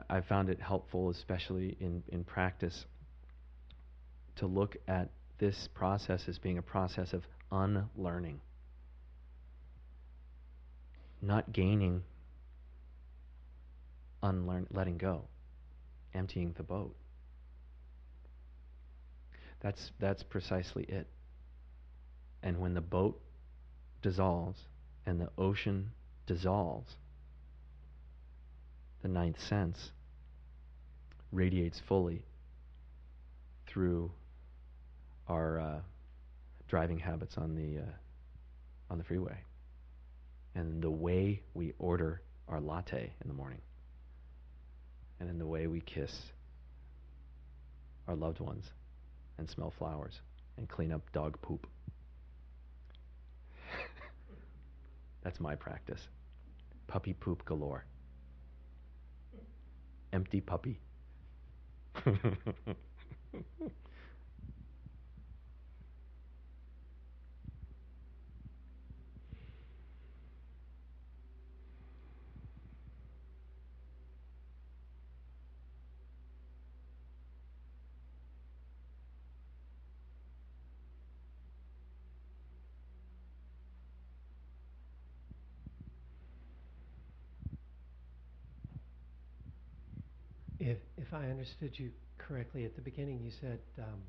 I- 0.08 0.20
found 0.20 0.50
it 0.50 0.60
helpful, 0.60 1.10
especially 1.10 1.76
in, 1.80 2.02
in 2.08 2.24
practice, 2.24 2.84
to 4.36 4.46
look 4.46 4.76
at 4.86 5.10
this 5.38 5.68
process 5.74 6.28
as 6.28 6.38
being 6.38 6.58
a 6.58 6.62
process 6.62 7.12
of 7.12 7.22
unlearning, 7.50 8.40
not 11.22 11.52
gaining, 11.52 12.02
unlearn, 14.28 14.66
letting 14.70 14.98
go, 14.98 15.22
emptying 16.14 16.52
the 16.56 16.62
boat. 16.62 16.94
That's, 19.60 19.92
that's 19.98 20.22
precisely 20.22 20.84
it. 20.84 21.06
And 22.42 22.58
when 22.58 22.74
the 22.74 22.80
boat 22.80 23.20
dissolves 24.02 24.60
and 25.06 25.20
the 25.20 25.30
ocean 25.38 25.90
dissolves, 26.26 26.96
the 29.02 29.08
ninth 29.08 29.40
sense 29.40 29.92
radiates 31.32 31.80
fully 31.80 32.22
through 33.66 34.10
our 35.28 35.60
uh, 35.60 35.80
driving 36.68 36.98
habits 36.98 37.36
on 37.36 37.54
the 37.54 37.78
uh, 37.82 37.94
on 38.88 38.98
the 38.98 39.04
freeway, 39.04 39.36
and 40.54 40.80
the 40.80 40.90
way 40.90 41.42
we 41.54 41.72
order 41.78 42.22
our 42.48 42.60
latte 42.60 43.12
in 43.20 43.28
the 43.28 43.34
morning, 43.34 43.60
and 45.20 45.28
in 45.30 45.38
the 45.38 45.46
way 45.46 45.66
we 45.66 45.80
kiss 45.80 46.12
our 48.08 48.14
loved 48.14 48.40
ones, 48.40 48.64
and 49.38 49.48
smell 49.50 49.72
flowers, 49.78 50.20
and 50.56 50.68
clean 50.68 50.92
up 50.92 51.02
dog 51.12 51.40
poop. 51.42 51.66
That's 55.24 55.40
my 55.40 55.56
practice. 55.56 56.00
Puppy 56.86 57.14
poop 57.14 57.44
galore. 57.44 57.84
Empty 60.12 60.40
puppy. 60.40 60.80
If, 90.66 90.78
if 90.98 91.14
I 91.14 91.30
understood 91.30 91.78
you 91.78 91.90
correctly 92.18 92.64
at 92.64 92.74
the 92.74 92.80
beginning, 92.80 93.20
you 93.22 93.30
said 93.40 93.60
um, 93.78 94.00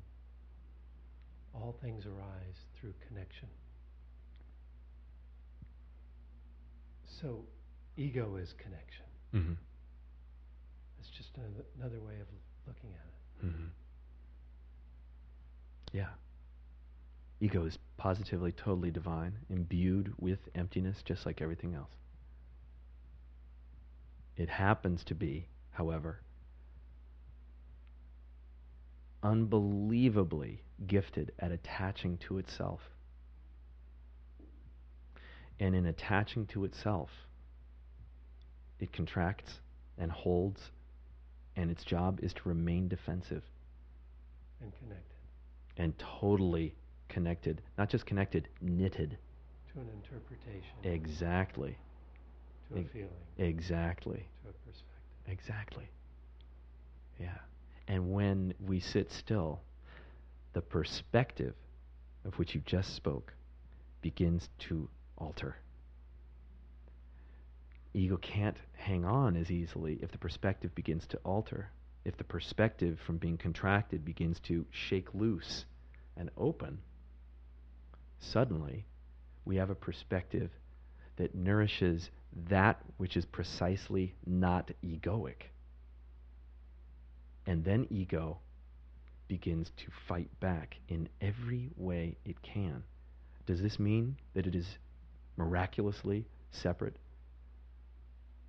all 1.54 1.76
things 1.80 2.04
arise 2.04 2.56
through 2.80 2.94
connection. 3.06 3.46
So, 7.20 7.44
ego 7.96 8.36
is 8.36 8.54
connection. 8.58 9.04
mm-hmm. 9.34 9.52
That's 10.96 11.10
just 11.16 11.30
another, 11.36 11.64
another 11.78 12.00
way 12.00 12.14
of 12.20 12.26
looking 12.66 12.90
at 12.90 13.06
it. 13.06 13.46
Mm-hmm. 13.46 13.66
Yeah. 15.92 16.08
Ego 17.40 17.66
is 17.66 17.78
positively, 17.96 18.50
totally 18.50 18.90
divine, 18.90 19.34
imbued 19.48 20.12
with 20.18 20.40
emptiness, 20.56 21.02
just 21.04 21.24
like 21.24 21.40
everything 21.40 21.74
else. 21.74 21.90
It 24.36 24.48
happens 24.48 25.04
to 25.04 25.14
be, 25.14 25.46
however, 25.70 26.20
unbelievably 29.22 30.62
gifted 30.86 31.32
at 31.38 31.50
attaching 31.52 32.18
to 32.18 32.38
itself. 32.38 32.80
And 35.60 35.74
in 35.74 35.86
attaching 35.86 36.46
to 36.48 36.64
itself, 36.64 37.10
it 38.78 38.92
contracts 38.92 39.60
and 39.98 40.10
holds, 40.12 40.70
and 41.56 41.70
its 41.70 41.82
job 41.84 42.20
is 42.22 42.32
to 42.34 42.48
remain 42.48 42.86
defensive 42.88 43.42
And 44.62 44.72
connected 44.78 45.02
and 45.76 45.94
totally 45.98 46.74
connected. 47.08 47.62
Not 47.76 47.88
just 47.88 48.06
connected, 48.06 48.48
knitted. 48.60 49.18
to 49.74 49.80
an 49.80 49.88
interpretation, 49.88 50.74
Exactly. 50.84 51.76
to 52.68 52.78
a 52.78 52.84
feeling, 52.84 53.08
Exactly. 53.38 54.28
to 54.44 54.50
a 54.50 54.52
perspective. 54.52 54.84
Exactly. 55.26 55.88
Yeah. 57.20 57.38
And 57.88 58.12
when 58.12 58.52
we 58.60 58.80
sit 58.80 59.10
still, 59.10 59.62
the 60.52 60.60
perspective 60.60 61.54
of 62.26 62.38
which 62.38 62.54
you 62.54 62.60
just 62.66 62.94
spoke 62.94 63.32
begins 64.02 64.50
to 64.58 64.88
alter. 65.16 65.56
ego 67.94 68.18
can't 68.18 68.58
hang 68.76 69.04
on 69.04 69.36
as 69.36 69.50
easily 69.50 69.98
if 70.02 70.12
the 70.12 70.18
perspective 70.18 70.74
begins 70.74 71.06
to 71.08 71.16
alter. 71.24 71.70
If 72.04 72.16
the 72.18 72.24
perspective 72.24 73.00
from 73.00 73.16
being 73.16 73.38
contracted 73.38 74.04
begins 74.04 74.38
to 74.40 74.66
shake 74.70 75.14
loose 75.14 75.64
and 76.16 76.30
open, 76.36 76.78
suddenly 78.20 78.84
we 79.44 79.56
have 79.56 79.70
a 79.70 79.74
perspective 79.74 80.50
that 81.16 81.34
nourishes 81.34 82.10
that 82.48 82.80
which 82.98 83.16
is 83.16 83.24
precisely 83.24 84.14
not 84.26 84.70
egoic. 84.84 85.50
And 87.48 87.64
then 87.64 87.86
ego 87.88 88.40
begins 89.26 89.72
to 89.78 89.86
fight 90.06 90.28
back 90.38 90.76
in 90.86 91.08
every 91.22 91.70
way 91.78 92.18
it 92.26 92.42
can. 92.42 92.82
Does 93.46 93.62
this 93.62 93.78
mean 93.78 94.18
that 94.34 94.46
it 94.46 94.54
is 94.54 94.76
miraculously 95.38 96.26
separate 96.50 96.96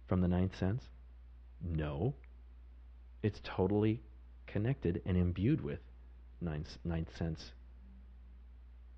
from 0.08 0.20
the 0.20 0.28
ninth 0.28 0.58
sense? 0.60 0.84
No. 1.64 2.14
It's 3.24 3.40
totally 3.42 4.02
connected 4.48 5.02
and 5.06 5.16
imbued 5.16 5.62
with 5.64 5.80
ninth, 6.42 6.78
ninth 6.84 7.16
sense 7.16 7.54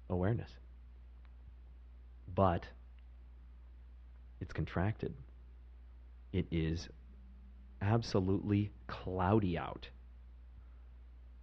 awareness. 0.10 0.50
But 2.34 2.66
it's 4.40 4.52
contracted. 4.52 5.14
It 6.34 6.48
is 6.50 6.90
absolutely 7.82 8.72
cloudy 8.88 9.58
out 9.58 9.89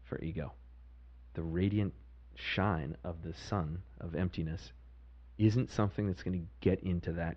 for 0.04 0.20
ego. 0.20 0.52
The 1.34 1.42
radiant 1.42 1.94
shine 2.34 2.96
of 3.04 3.22
the 3.22 3.34
sun 3.34 3.82
of 4.00 4.14
emptiness 4.14 4.72
isn't 5.38 5.70
something 5.70 6.06
that's 6.06 6.22
going 6.22 6.40
to 6.40 6.46
get 6.60 6.80
into 6.80 7.12
that 7.12 7.36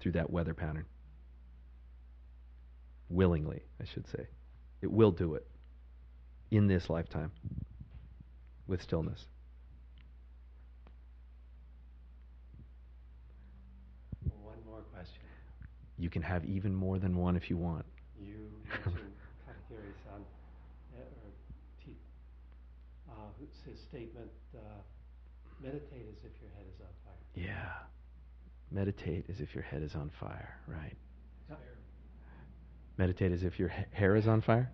through 0.00 0.12
that 0.12 0.30
weather 0.30 0.54
pattern. 0.54 0.86
Willingly, 3.08 3.62
I 3.80 3.84
should 3.84 4.06
say. 4.08 4.26
It 4.82 4.90
will 4.90 5.12
do 5.12 5.34
it 5.34 5.46
in 6.50 6.66
this 6.66 6.90
lifetime 6.90 7.32
with 8.66 8.82
stillness. 8.82 9.26
One 14.42 14.56
more 14.66 14.82
question. 14.92 15.22
You 15.98 16.10
can 16.10 16.22
have 16.22 16.44
even 16.44 16.74
more 16.74 16.98
than 16.98 17.16
one 17.16 17.36
if 17.36 17.48
you 17.50 17.56
want. 17.56 17.84
You 18.20 18.50
mentioned 18.68 19.12
Katagiri-san, 19.46 20.20
uh, 20.94 21.00
or 21.00 21.30
T, 21.84 21.96
uh, 23.08 23.12
who's 23.38 23.48
his 23.72 23.80
statement, 23.82 24.30
uh, 24.54 24.58
meditate 25.62 26.06
as 26.10 26.24
if 26.24 26.32
your 26.40 26.50
head 26.50 26.66
is 26.74 26.80
on 26.80 26.88
fire. 27.04 27.14
Yeah. 27.34 27.72
Meditate 28.70 29.24
as 29.30 29.40
if 29.40 29.54
your 29.54 29.64
head 29.64 29.82
is 29.82 29.94
on 29.94 30.10
fire, 30.20 30.58
right? 30.66 30.96
Yeah. 31.48 31.56
Meditate 32.98 33.32
as 33.32 33.42
if 33.42 33.58
your 33.58 33.68
ha- 33.68 33.84
hair 33.92 34.16
is 34.16 34.26
on 34.26 34.40
fire? 34.42 34.70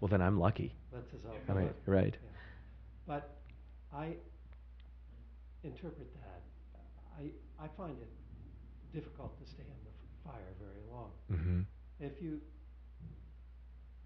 Well, 0.00 0.08
then 0.08 0.20
I'm 0.20 0.38
lucky. 0.38 0.74
Let's 0.92 1.12
us 1.14 1.20
all. 1.26 1.36
I 1.48 1.58
mean, 1.58 1.70
right. 1.86 2.14
Yeah. 2.14 2.28
But 3.06 3.36
I 3.92 4.16
interpret 5.64 6.08
that, 6.14 6.42
I, 7.18 7.64
I 7.64 7.68
find 7.76 7.96
it 8.00 8.08
difficult 8.92 9.38
to 9.40 9.46
stay 9.46 9.62
in 9.62 9.68
the 9.68 9.74
f- 9.74 9.83
fire 10.24 10.52
very 10.58 10.82
long. 10.90 11.10
Mm-hmm. 11.30 11.60
If 12.00 12.20
you 12.22 12.40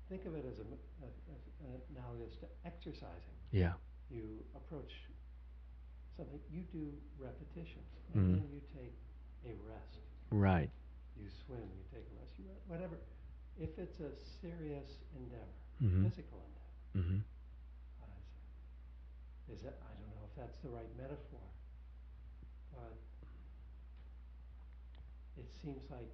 think 0.09 0.24
of 0.26 0.35
it 0.35 0.44
as 0.50 0.59
a, 0.59 0.66
as 1.04 1.14
an 1.64 1.81
analogous 1.94 2.37
to 2.40 2.46
exercising, 2.64 3.37
Yeah. 3.52 3.74
you 4.11 4.44
approach 4.54 4.92
something, 6.16 6.40
you 6.50 6.62
do 6.72 6.92
repetitions, 7.18 7.87
Mhm. 8.11 8.14
and 8.16 8.35
then 8.42 8.48
you 8.50 8.61
take 8.74 8.94
a 9.44 9.54
rest. 9.68 10.00
Right. 10.31 10.70
You 11.16 11.28
swim, 11.31 11.61
you 11.76 11.85
take 11.92 12.07
a 12.11 12.14
rest, 12.20 12.33
you 12.38 12.44
whatever. 12.66 12.96
If 13.59 13.78
it's 13.78 14.00
a 14.00 14.11
serious 14.40 14.98
endeavor, 15.14 15.54
Mhm. 15.81 16.04
physical 16.09 16.40
endeavor, 16.42 16.74
Mm-hmm. 16.98 17.20
uh, 18.02 19.52
is 19.52 19.62
that 19.62 19.78
I 19.83 19.92
don't 20.00 20.11
know 20.14 20.24
if 20.24 20.35
that's 20.37 20.59
the 20.62 20.70
right 20.70 20.90
metaphor, 20.96 21.46
but 22.72 22.96
it 25.38 25.48
seems 25.62 25.83
like 25.90 26.11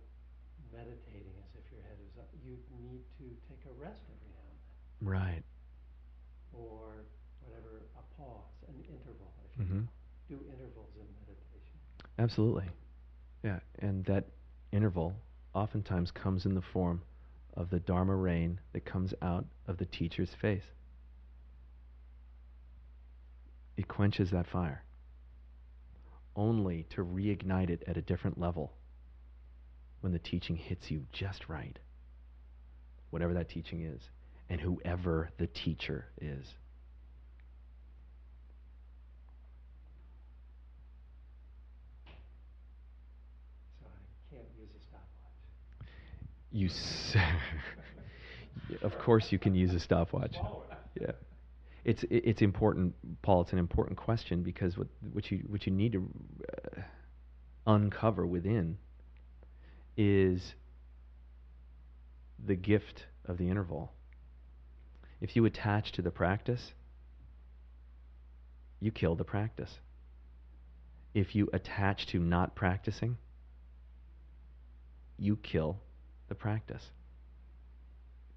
meditating 0.72 1.34
as 1.42 1.50
if 1.56 1.64
your 1.72 1.82
head 1.82 1.98
is 2.04 2.18
up. 2.18 2.28
You 2.44 2.58
need 2.78 3.02
to 3.18 3.24
take 3.48 3.64
a 3.66 3.74
rest 3.80 4.02
every 4.10 4.30
now 4.32 4.44
and 4.50 4.58
then, 4.60 4.76
Right. 5.08 5.42
or 6.52 7.04
whatever, 7.40 7.82
a 7.96 8.02
pause, 8.16 8.52
an 8.68 8.74
interval, 8.88 9.32
if 9.44 9.58
you 9.58 9.64
Mm-hmm. 9.64 9.80
will. 9.80 9.88
Do 10.28 10.37
intervals 10.48 10.90
in 10.96 11.06
meditation. 11.26 11.76
Absolutely. 12.18 12.70
Yeah. 13.42 13.60
And 13.80 14.04
that 14.06 14.24
interval 14.72 15.14
oftentimes 15.54 16.10
comes 16.10 16.46
in 16.46 16.54
the 16.54 16.62
form 16.62 17.02
of 17.56 17.70
the 17.70 17.78
Dharma 17.80 18.16
rain 18.16 18.58
that 18.72 18.84
comes 18.84 19.14
out 19.22 19.44
of 19.68 19.76
the 19.78 19.84
teacher's 19.87 20.34
face. 20.40 20.64
It 23.76 23.88
quenches 23.88 24.30
that 24.30 24.46
fire, 24.46 24.82
only 26.37 26.84
to 26.90 27.04
reignite 27.04 27.70
it 27.70 27.82
at 27.87 27.96
a 27.96 28.02
different 28.02 28.38
level 28.38 28.72
when 30.04 30.12
the 30.12 30.18
teaching 30.18 30.54
hits 30.56 30.90
you 30.90 31.06
just 31.12 31.48
right, 31.48 31.78
whatever 33.10 33.32
that 33.34 33.48
teaching 33.48 33.82
is, 33.82 34.02
and 34.50 34.60
whoever 34.60 35.30
the 35.38 35.46
teacher 35.46 36.06
is. 36.20 36.46
So 43.80 43.86
I 43.86 44.34
can't 44.34 44.48
use 44.58 44.68
a 44.76 44.80
stopwatch. 44.80 45.32
You, 46.52 46.68
s- 46.68 47.16
of 48.82 48.98
course, 48.98 49.32
you 49.32 49.38
can 49.38 49.54
use 49.54 49.72
a 49.74 49.80
stopwatch. 49.80 50.36
Yeah, 51.00 51.12
it's 51.84 52.04
it's 52.10 52.42
important, 52.42 52.94
Paul. 53.22 53.42
It's 53.42 53.52
an 53.52 53.58
important 53.58 53.98
question 53.98 54.42
because 54.42 54.76
what 54.78 54.88
what 55.12 55.30
you 55.30 55.44
what 55.48 55.66
you 55.66 55.72
need 55.72 55.92
to 55.92 56.08
uh, 56.52 56.80
uncover 57.66 58.26
within 58.26 58.78
is 59.96 60.54
the 62.44 62.57
gift 62.57 63.07
of 63.26 63.38
the 63.38 63.48
interval. 63.48 63.92
If 65.20 65.37
you 65.37 65.44
attach 65.44 65.92
to 65.92 66.02
the 66.02 66.11
practice, 66.11 66.72
you 68.80 68.90
kill 68.90 69.14
the 69.14 69.24
practice. 69.24 69.78
If 71.14 71.35
you 71.35 71.48
attach 71.52 72.07
to 72.09 72.18
not 72.18 72.54
practicing, 72.54 73.16
you 75.18 75.37
kill 75.37 75.78
the 76.28 76.35
practice. 76.35 76.83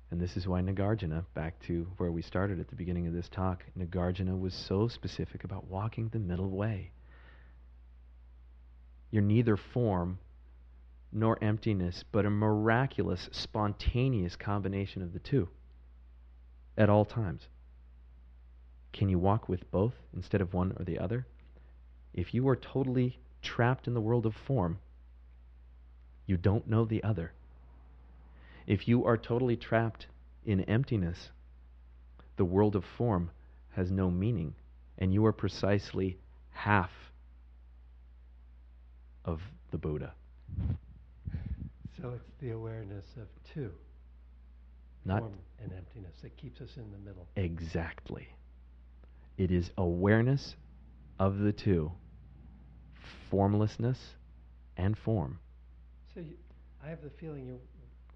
And 0.09 0.21
this 0.21 0.37
is 0.37 0.47
why 0.47 0.61
Nagarjuna, 0.61 1.25
back 1.33 1.59
to 1.67 1.87
where 1.97 2.11
we 2.11 2.21
started 2.21 2.59
at 2.59 2.69
the 2.69 2.75
beginning 2.75 3.07
of 3.07 3.13
this 3.13 3.27
talk, 3.29 3.63
Nagarjuna 3.77 4.39
was 4.39 4.53
so 4.53 4.87
specific 4.87 5.43
about 5.43 5.67
walking 5.67 6.09
the 6.09 6.19
middle 6.19 6.49
way. 6.49 6.91
You're 9.11 9.23
neither 9.23 9.57
form 9.57 10.19
nor 11.11 11.41
emptiness, 11.41 12.03
but 12.11 12.25
a 12.25 12.29
miraculous, 12.29 13.29
spontaneous 13.31 14.35
combination 14.35 15.01
of 15.01 15.13
the 15.13 15.19
two 15.19 15.47
at 16.77 16.89
all 16.89 17.05
times. 17.05 17.47
Can 18.93 19.09
you 19.09 19.19
walk 19.19 19.47
with 19.47 19.69
both 19.71 19.93
instead 20.15 20.41
of 20.41 20.53
one 20.53 20.73
or 20.77 20.83
the 20.83 20.99
other? 20.99 21.25
If 22.13 22.33
you 22.33 22.47
are 22.47 22.55
totally 22.55 23.19
trapped 23.41 23.87
in 23.87 23.93
the 23.93 24.01
world 24.01 24.25
of 24.25 24.35
form, 24.35 24.79
you 26.25 26.37
don't 26.37 26.67
know 26.67 26.83
the 26.83 27.03
other. 27.03 27.31
If 28.65 28.87
you 28.87 29.05
are 29.05 29.17
totally 29.17 29.55
trapped 29.55 30.07
in 30.45 30.61
emptiness, 30.61 31.29
the 32.35 32.45
world 32.45 32.75
of 32.75 32.83
form 32.83 33.31
has 33.71 33.91
no 33.91 34.11
meaning, 34.11 34.55
and 34.97 35.13
you 35.13 35.25
are 35.25 35.31
precisely 35.31 36.17
half 36.51 36.91
of 39.23 39.41
the 39.71 39.77
Buddha. 39.77 40.13
So 41.99 42.13
it's 42.15 42.29
the 42.39 42.51
awareness 42.51 43.05
of 43.19 43.27
two, 43.53 43.71
Not 45.05 45.19
form 45.21 45.33
and 45.63 45.71
emptiness, 45.73 46.15
that 46.21 46.35
keeps 46.37 46.61
us 46.61 46.77
in 46.77 46.91
the 46.91 46.97
middle. 46.99 47.27
exactly. 47.35 48.27
It 49.37 49.51
is 49.51 49.71
awareness 49.77 50.55
of 51.19 51.39
the 51.39 51.51
two 51.51 51.91
formlessness 53.29 54.15
and 54.77 54.97
form. 54.97 55.39
So 56.13 56.19
you, 56.19 56.35
I 56.83 56.89
have 56.89 57.01
the 57.01 57.09
feeling 57.09 57.45
you're 57.45 57.57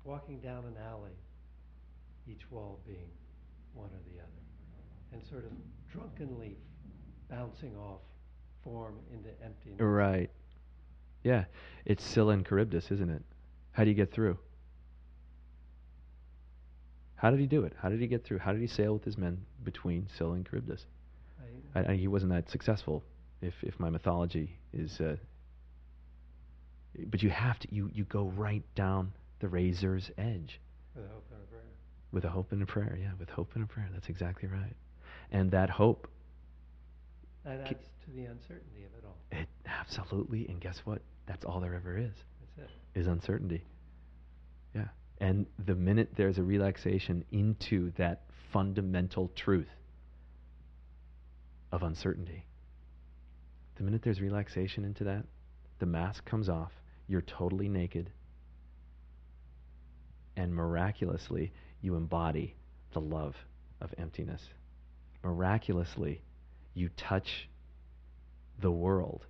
walking 0.04 0.40
down 0.40 0.66
an 0.66 0.76
alley, 0.90 1.12
each 2.28 2.50
wall 2.52 2.80
being 2.86 3.10
one 3.74 3.90
or 3.90 4.02
the 4.14 4.20
other, 4.20 4.42
and 5.14 5.24
sort 5.28 5.46
of 5.46 5.52
drunkenly 5.92 6.58
bouncing 7.30 7.76
off 7.78 8.02
form 8.64 8.96
into 9.14 9.30
emptiness. 9.44 9.80
Right. 9.80 10.30
Yeah. 11.24 11.46
It's 11.86 12.04
Scylla 12.04 12.34
and 12.34 12.46
Charybdis, 12.46 12.92
isn't 12.92 13.10
it? 13.10 13.24
How 13.72 13.84
do 13.84 13.90
you 13.90 13.96
get 13.96 14.12
through? 14.14 14.38
How 17.16 17.30
did 17.30 17.40
he 17.40 17.46
do 17.46 17.64
it? 17.64 17.74
How 17.80 17.90
did 17.90 18.00
he 18.02 18.08
get 18.08 18.26
through? 18.26 18.40
How 18.40 18.52
did 18.52 18.62
he 18.62 18.68
sail 18.68 18.94
with 18.94 19.04
his 19.04 19.18
men 19.18 19.46
between 19.64 20.08
Scylla 20.18 20.34
and 20.34 20.46
Charybdis? 20.46 20.86
I, 21.76 21.92
I, 21.92 21.96
he 21.96 22.08
wasn't 22.08 22.32
that 22.32 22.50
successful, 22.50 23.04
if, 23.42 23.54
if 23.62 23.80
my 23.80 23.90
mythology 23.90 24.58
is 24.74 25.00
uh, 25.00 25.16
But 27.08 27.22
you 27.24 27.30
have 27.30 27.60
to, 27.60 27.68
you, 27.74 27.90
you 27.94 28.04
go 28.06 28.26
right 28.36 28.64
down 28.76 29.14
the 29.40 29.48
razor's 29.48 30.10
edge 30.18 30.60
With 30.96 31.06
a 31.06 31.10
hope 31.10 31.26
and 31.32 31.42
a 31.42 31.46
prayer. 31.46 31.62
with 32.12 32.26
a 32.26 32.30
hope 32.30 32.52
and 32.52 32.64
a 32.64 32.66
prayer. 32.66 32.98
Yeah, 33.00 33.12
with 33.20 33.30
hope 33.30 33.52
and 33.54 33.64
a 33.64 33.68
prayer. 33.68 33.90
That's 33.94 34.10
exactly 34.10 34.50
right. 34.50 34.76
And 35.32 35.52
that 35.52 35.70
hope, 35.70 36.10
That 37.46 37.62
adds 37.62 37.86
to 38.06 38.12
the 38.16 38.26
uncertainty 38.26 38.84
of 38.84 38.92
it 38.98 39.06
all. 39.06 39.16
it 39.32 39.48
absolutely, 39.66 40.48
and 40.50 40.60
guess 40.60 40.80
what? 40.86 41.02
That's 41.28 41.46
all 41.46 41.60
there 41.62 41.76
ever 41.76 41.98
is. 41.98 42.12
Is 42.94 43.08
uncertainty. 43.08 43.64
Yeah. 44.76 44.88
And 45.20 45.46
the 45.66 45.76
minute 45.76 46.10
there's 46.16 46.38
a 46.38 46.44
relaxation 46.44 47.24
into 47.32 47.92
that 47.98 48.24
fundamental 48.52 49.32
truth 49.36 49.70
of 51.72 51.84
uncertainty, 51.84 52.46
the 53.76 53.84
minute 53.84 54.02
there's 54.04 54.22
relaxation 54.22 54.84
into 54.84 55.06
that, 55.06 55.26
the 55.80 55.86
mask 55.86 56.26
comes 56.26 56.50
off, 56.50 56.72
you're 57.08 57.22
totally 57.22 57.70
naked, 57.70 58.12
and 60.36 60.54
miraculously, 60.54 61.52
you 61.82 61.96
embody 61.96 62.56
the 62.94 63.02
love 63.02 63.36
of 63.82 63.94
emptiness. 63.98 64.42
Miraculously, 65.24 66.22
you 66.74 66.90
touch 66.98 67.50
the 68.60 68.72
world 68.72 69.26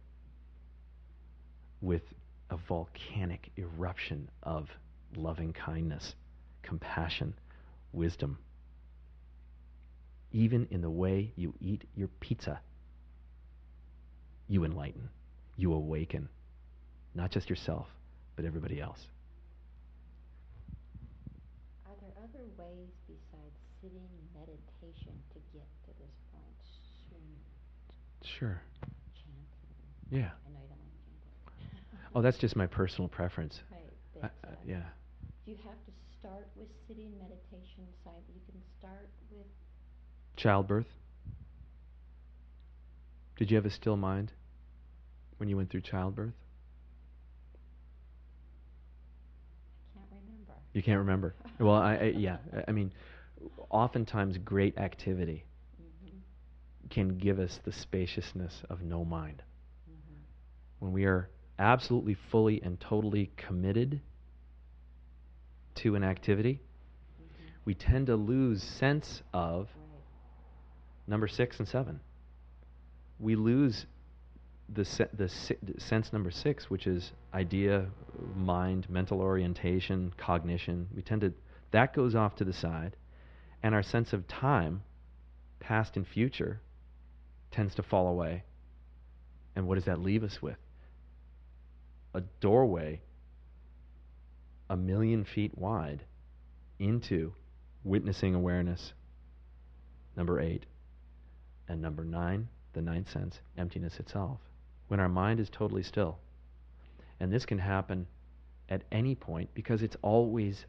with 1.81 2.03
a 2.51 2.57
volcanic 2.67 3.51
eruption 3.57 4.29
of 4.43 4.67
loving 5.15 5.53
kindness, 5.53 6.15
compassion, 6.61 7.33
wisdom. 7.93 8.37
Even 10.31 10.67
in 10.69 10.81
the 10.81 10.89
way 10.89 11.31
you 11.35 11.53
eat 11.59 11.83
your 11.95 12.09
pizza, 12.19 12.59
you 14.47 14.63
enlighten, 14.63 15.09
you 15.57 15.73
awaken, 15.73 16.29
not 17.15 17.31
just 17.31 17.49
yourself, 17.49 17.87
but 18.35 18.45
everybody 18.45 18.79
else. 18.79 18.99
Are 21.85 21.95
there 22.01 22.23
other 22.23 22.45
ways 22.57 22.89
besides 23.07 23.55
sitting 23.81 24.07
meditation 24.35 25.13
to 25.33 25.39
get 25.53 25.67
to 25.85 25.91
this 25.99 26.15
point? 26.31 26.41
Sure. 28.39 28.61
chanting. 29.15 30.19
Yeah. 30.19 30.29
I 30.45 30.49
know 30.51 30.59
you 30.61 30.69
don't 30.69 30.79
like 30.79 30.91
chanting. 31.57 32.00
Oh, 32.13 32.21
that's 32.21 32.37
just 32.37 32.55
my 32.55 32.67
personal 32.67 33.07
preference. 33.07 33.61
Right, 33.71 33.91
I- 34.21 34.27
uh, 34.47 34.51
yeah. 34.65 34.83
do 35.45 35.51
you 35.51 35.57
have 35.65 35.79
to 35.85 35.91
start 36.19 36.47
with 36.55 36.67
sitting 36.87 37.11
meditation 37.17 37.85
side? 38.03 38.23
You 38.33 38.41
can 38.45 38.61
start 38.79 39.09
with 39.31 39.47
Childbirth. 40.35 40.87
Did 43.37 43.49
you 43.51 43.57
have 43.57 43.65
a 43.65 43.69
still 43.69 43.97
mind 43.97 44.31
when 45.37 45.49
you 45.49 45.57
went 45.57 45.69
through 45.69 45.81
childbirth? 45.81 46.33
I 49.95 49.99
can't 49.99 50.11
remember. 50.25 50.53
You 50.73 50.81
can't 50.83 50.99
remember. 50.99 51.35
Well, 51.59 51.75
I, 51.75 51.95
I 51.95 52.03
yeah. 52.17 52.37
I- 52.67 52.71
mean, 52.71 52.91
oftentimes 53.69 54.37
great 54.39 54.77
activity 54.77 55.45
hmm 55.77 56.17
can 56.89 57.17
give 57.17 57.39
us 57.39 57.59
the 57.63 57.71
spaciousness 57.71 58.63
of 58.69 58.81
no 58.81 59.03
mind. 59.05 59.43
hmm 59.87 60.21
When 60.79 60.91
we 60.91 61.05
are 61.05 61.29
absolutely, 61.61 62.15
fully, 62.15 62.61
and 62.63 62.79
totally 62.79 63.31
committed 63.37 64.01
to 65.75 65.95
an 65.95 66.03
activity, 66.03 66.61
hmm 67.17 67.47
we 67.65 67.75
tend 67.75 68.07
to 68.07 68.15
lose 68.15 68.63
sense 68.63 69.21
of 69.33 69.69
number 71.07 71.27
six 71.27 71.59
and 71.59 71.67
seven. 71.67 72.01
We 73.19 73.35
lose 73.35 73.85
the 74.69 74.85
se- 74.85 75.09
the 75.13 75.29
si- 75.29 75.57
sense 75.77 76.11
number 76.13 76.31
six, 76.31 76.69
which 76.69 76.87
is 76.87 77.13
idea, 77.33 77.87
mind, 78.35 78.89
mental 78.89 79.21
orientation, 79.21 80.13
cognition. 80.17 80.87
We 80.95 81.01
tend 81.03 81.21
to 81.21 81.33
that 81.71 81.93
goes 81.93 82.15
off 82.15 82.35
to 82.37 82.45
the 82.45 82.53
side, 82.53 82.97
and 83.63 83.75
our 83.75 83.83
sense 83.83 84.13
of 84.13 84.27
time, 84.27 84.83
past 85.59 85.97
and 85.97 86.07
future, 86.07 86.61
tends 87.51 87.75
to 87.75 87.83
fall 87.83 88.07
away. 88.07 88.43
And 89.55 89.67
what 89.67 89.75
does 89.75 89.85
that 89.85 89.99
leave 90.01 90.23
us 90.23 90.41
with? 90.41 90.57
A 92.13 92.21
doorway 92.39 93.01
a 94.71 94.77
million 94.77 95.25
feet 95.25 95.57
wide 95.57 96.01
into 96.79 97.33
witnessing 97.83 98.33
awareness, 98.33 98.93
number 100.15 100.39
eight. 100.39 100.65
And 101.67 101.81
number 101.81 102.05
nine, 102.05 102.47
the 102.71 102.81
ninth 102.81 103.11
sense, 103.11 103.41
emptiness 103.57 103.99
itself. 103.99 104.39
When 104.87 105.01
our 105.01 105.09
mind 105.09 105.41
is 105.41 105.49
totally 105.49 105.83
still. 105.83 106.19
And 107.19 107.31
this 107.31 107.45
can 107.45 107.59
happen 107.59 108.07
at 108.69 108.83
any 108.93 109.13
point 109.13 109.49
because 109.53 109.81
it's 109.81 109.97
always 110.01 110.65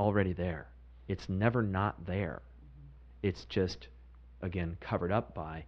already 0.00 0.32
there. 0.32 0.66
It's 1.06 1.28
never 1.28 1.62
not 1.62 2.06
there. 2.06 2.42
It's 3.22 3.44
just, 3.44 3.86
again, 4.42 4.76
covered 4.80 5.12
up 5.12 5.32
by 5.32 5.64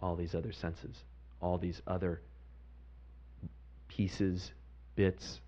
all 0.00 0.14
these 0.14 0.34
other 0.34 0.52
senses, 0.52 1.04
all 1.40 1.56
these 1.56 1.80
other 1.86 2.20
pieces, 3.96 4.52
bits, 4.94 5.40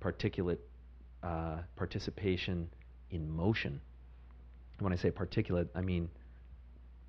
particulate 0.00 0.58
uh, 1.22 1.58
participation 1.76 2.68
in 3.10 3.30
motion. 3.30 3.80
When 4.78 4.92
I 4.92 4.96
say 4.96 5.10
particulate, 5.10 5.68
I 5.74 5.82
mean 5.82 6.08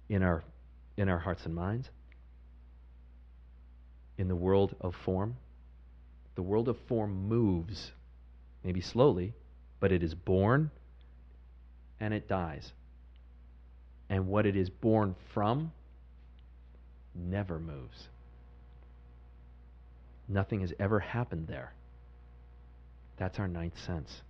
in 0.09 0.23
our 0.23 0.43
in 0.97 1.09
our 1.09 1.17
hearts 1.17 1.45
and 1.45 1.55
minds, 1.55 1.89
in 4.17 4.27
the 4.27 4.35
world 4.35 4.75
of 4.81 4.93
form. 4.95 5.37
The 6.35 6.41
world 6.41 6.67
of 6.67 6.77
form 6.87 7.27
moves, 7.27 7.91
maybe 8.63 8.81
slowly, 8.81 9.33
but 9.79 9.91
it 9.91 10.03
is 10.03 10.13
born 10.13 10.69
and 11.99 12.13
it 12.13 12.27
dies. 12.27 12.73
And 14.09 14.27
what 14.27 14.45
it 14.45 14.55
is 14.55 14.69
born 14.69 15.15
from 15.33 15.71
never 17.15 17.59
moves. 17.59 18.09
Nothing 20.33 20.61
has 20.61 20.73
ever 20.79 20.99
happened 20.99 21.47
there. 21.47 21.73
That's 23.17 23.37
our 23.37 23.47
ninth 23.47 23.79
sense. 23.79 24.23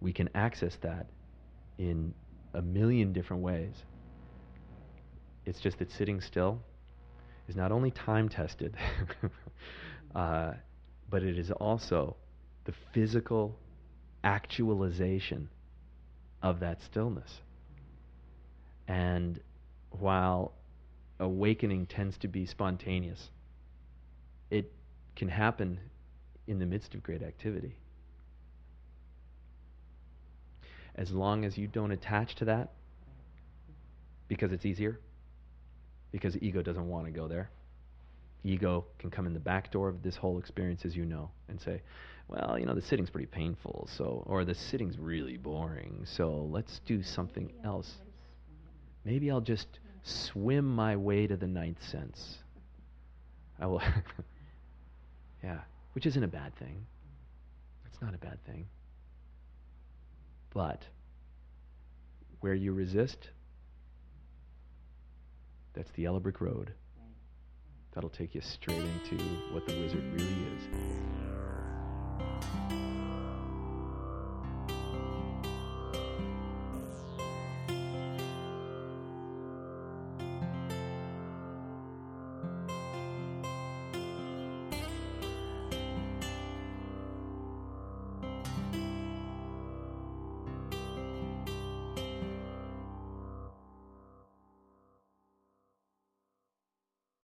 We 0.00 0.12
can 0.12 0.30
access 0.32 0.76
that 0.82 1.08
in 1.76 2.14
a 2.54 2.62
million 2.62 3.12
different 3.12 3.42
ways. 3.42 3.82
It's 5.44 5.58
just 5.58 5.80
that 5.80 5.90
sitting 5.90 6.20
still 6.20 6.62
is 7.48 7.56
not 7.56 7.72
only 7.72 7.90
time 7.90 8.28
tested, 8.28 8.76
uh, 10.14 10.52
but 11.10 11.24
it 11.24 11.36
is 11.36 11.50
also 11.50 12.14
the 12.64 12.72
physical 12.92 13.58
actualization 14.22 15.48
of 16.44 16.60
that 16.60 16.80
stillness. 16.80 17.40
And 18.86 19.40
while 19.90 20.52
awakening 21.18 21.86
tends 21.86 22.16
to 22.18 22.28
be 22.28 22.46
spontaneous, 22.46 23.30
it 24.50 24.70
can 25.16 25.28
happen 25.28 25.78
in 26.46 26.58
the 26.58 26.66
midst 26.66 26.94
of 26.94 27.02
great 27.02 27.22
activity. 27.22 27.74
As 30.94 31.10
long 31.12 31.44
as 31.44 31.56
you 31.56 31.66
don't 31.66 31.92
attach 31.92 32.34
to 32.36 32.44
that, 32.46 32.70
because 34.28 34.52
it's 34.52 34.66
easier, 34.66 34.98
because 36.12 36.36
ego 36.40 36.62
doesn't 36.62 36.88
want 36.88 37.06
to 37.06 37.12
go 37.12 37.28
there. 37.28 37.50
Ego 38.42 38.84
can 38.98 39.10
come 39.10 39.26
in 39.26 39.34
the 39.34 39.40
back 39.40 39.70
door 39.70 39.88
of 39.88 40.02
this 40.02 40.16
whole 40.16 40.38
experience, 40.38 40.84
as 40.84 40.96
you 40.96 41.04
know, 41.04 41.30
and 41.48 41.60
say, 41.60 41.82
well, 42.28 42.56
you 42.58 42.64
know, 42.64 42.74
the 42.74 42.82
sitting's 42.82 43.10
pretty 43.10 43.26
painful, 43.26 43.88
so, 43.96 44.22
or 44.26 44.44
the 44.44 44.54
sitting's 44.54 44.98
really 44.98 45.36
boring, 45.36 46.04
so 46.04 46.48
let's 46.50 46.80
do 46.86 47.02
something 47.02 47.52
else. 47.64 47.92
Maybe 49.04 49.30
I'll 49.30 49.40
just 49.40 49.80
swim 50.02 50.64
my 50.64 50.96
way 50.96 51.26
to 51.26 51.36
the 51.36 51.46
ninth 51.46 51.82
sense. 51.82 52.38
I 53.58 53.66
will. 53.66 53.82
yeah, 55.42 55.60
which 55.92 56.06
isn't 56.06 56.22
a 56.22 56.28
bad 56.28 56.54
thing. 56.56 56.86
It's 57.86 58.00
not 58.00 58.14
a 58.14 58.18
bad 58.18 58.42
thing. 58.44 58.66
But 60.52 60.82
where 62.40 62.54
you 62.54 62.72
resist, 62.72 63.30
that's 65.74 65.90
the 65.92 66.02
yellow 66.02 66.20
brick 66.20 66.40
road. 66.40 66.72
That'll 67.92 68.10
take 68.10 68.34
you 68.34 68.40
straight 68.40 68.78
into 68.78 69.22
what 69.52 69.66
the 69.66 69.74
wizard 69.80 70.04
really 70.12 70.24
is. 70.24 71.29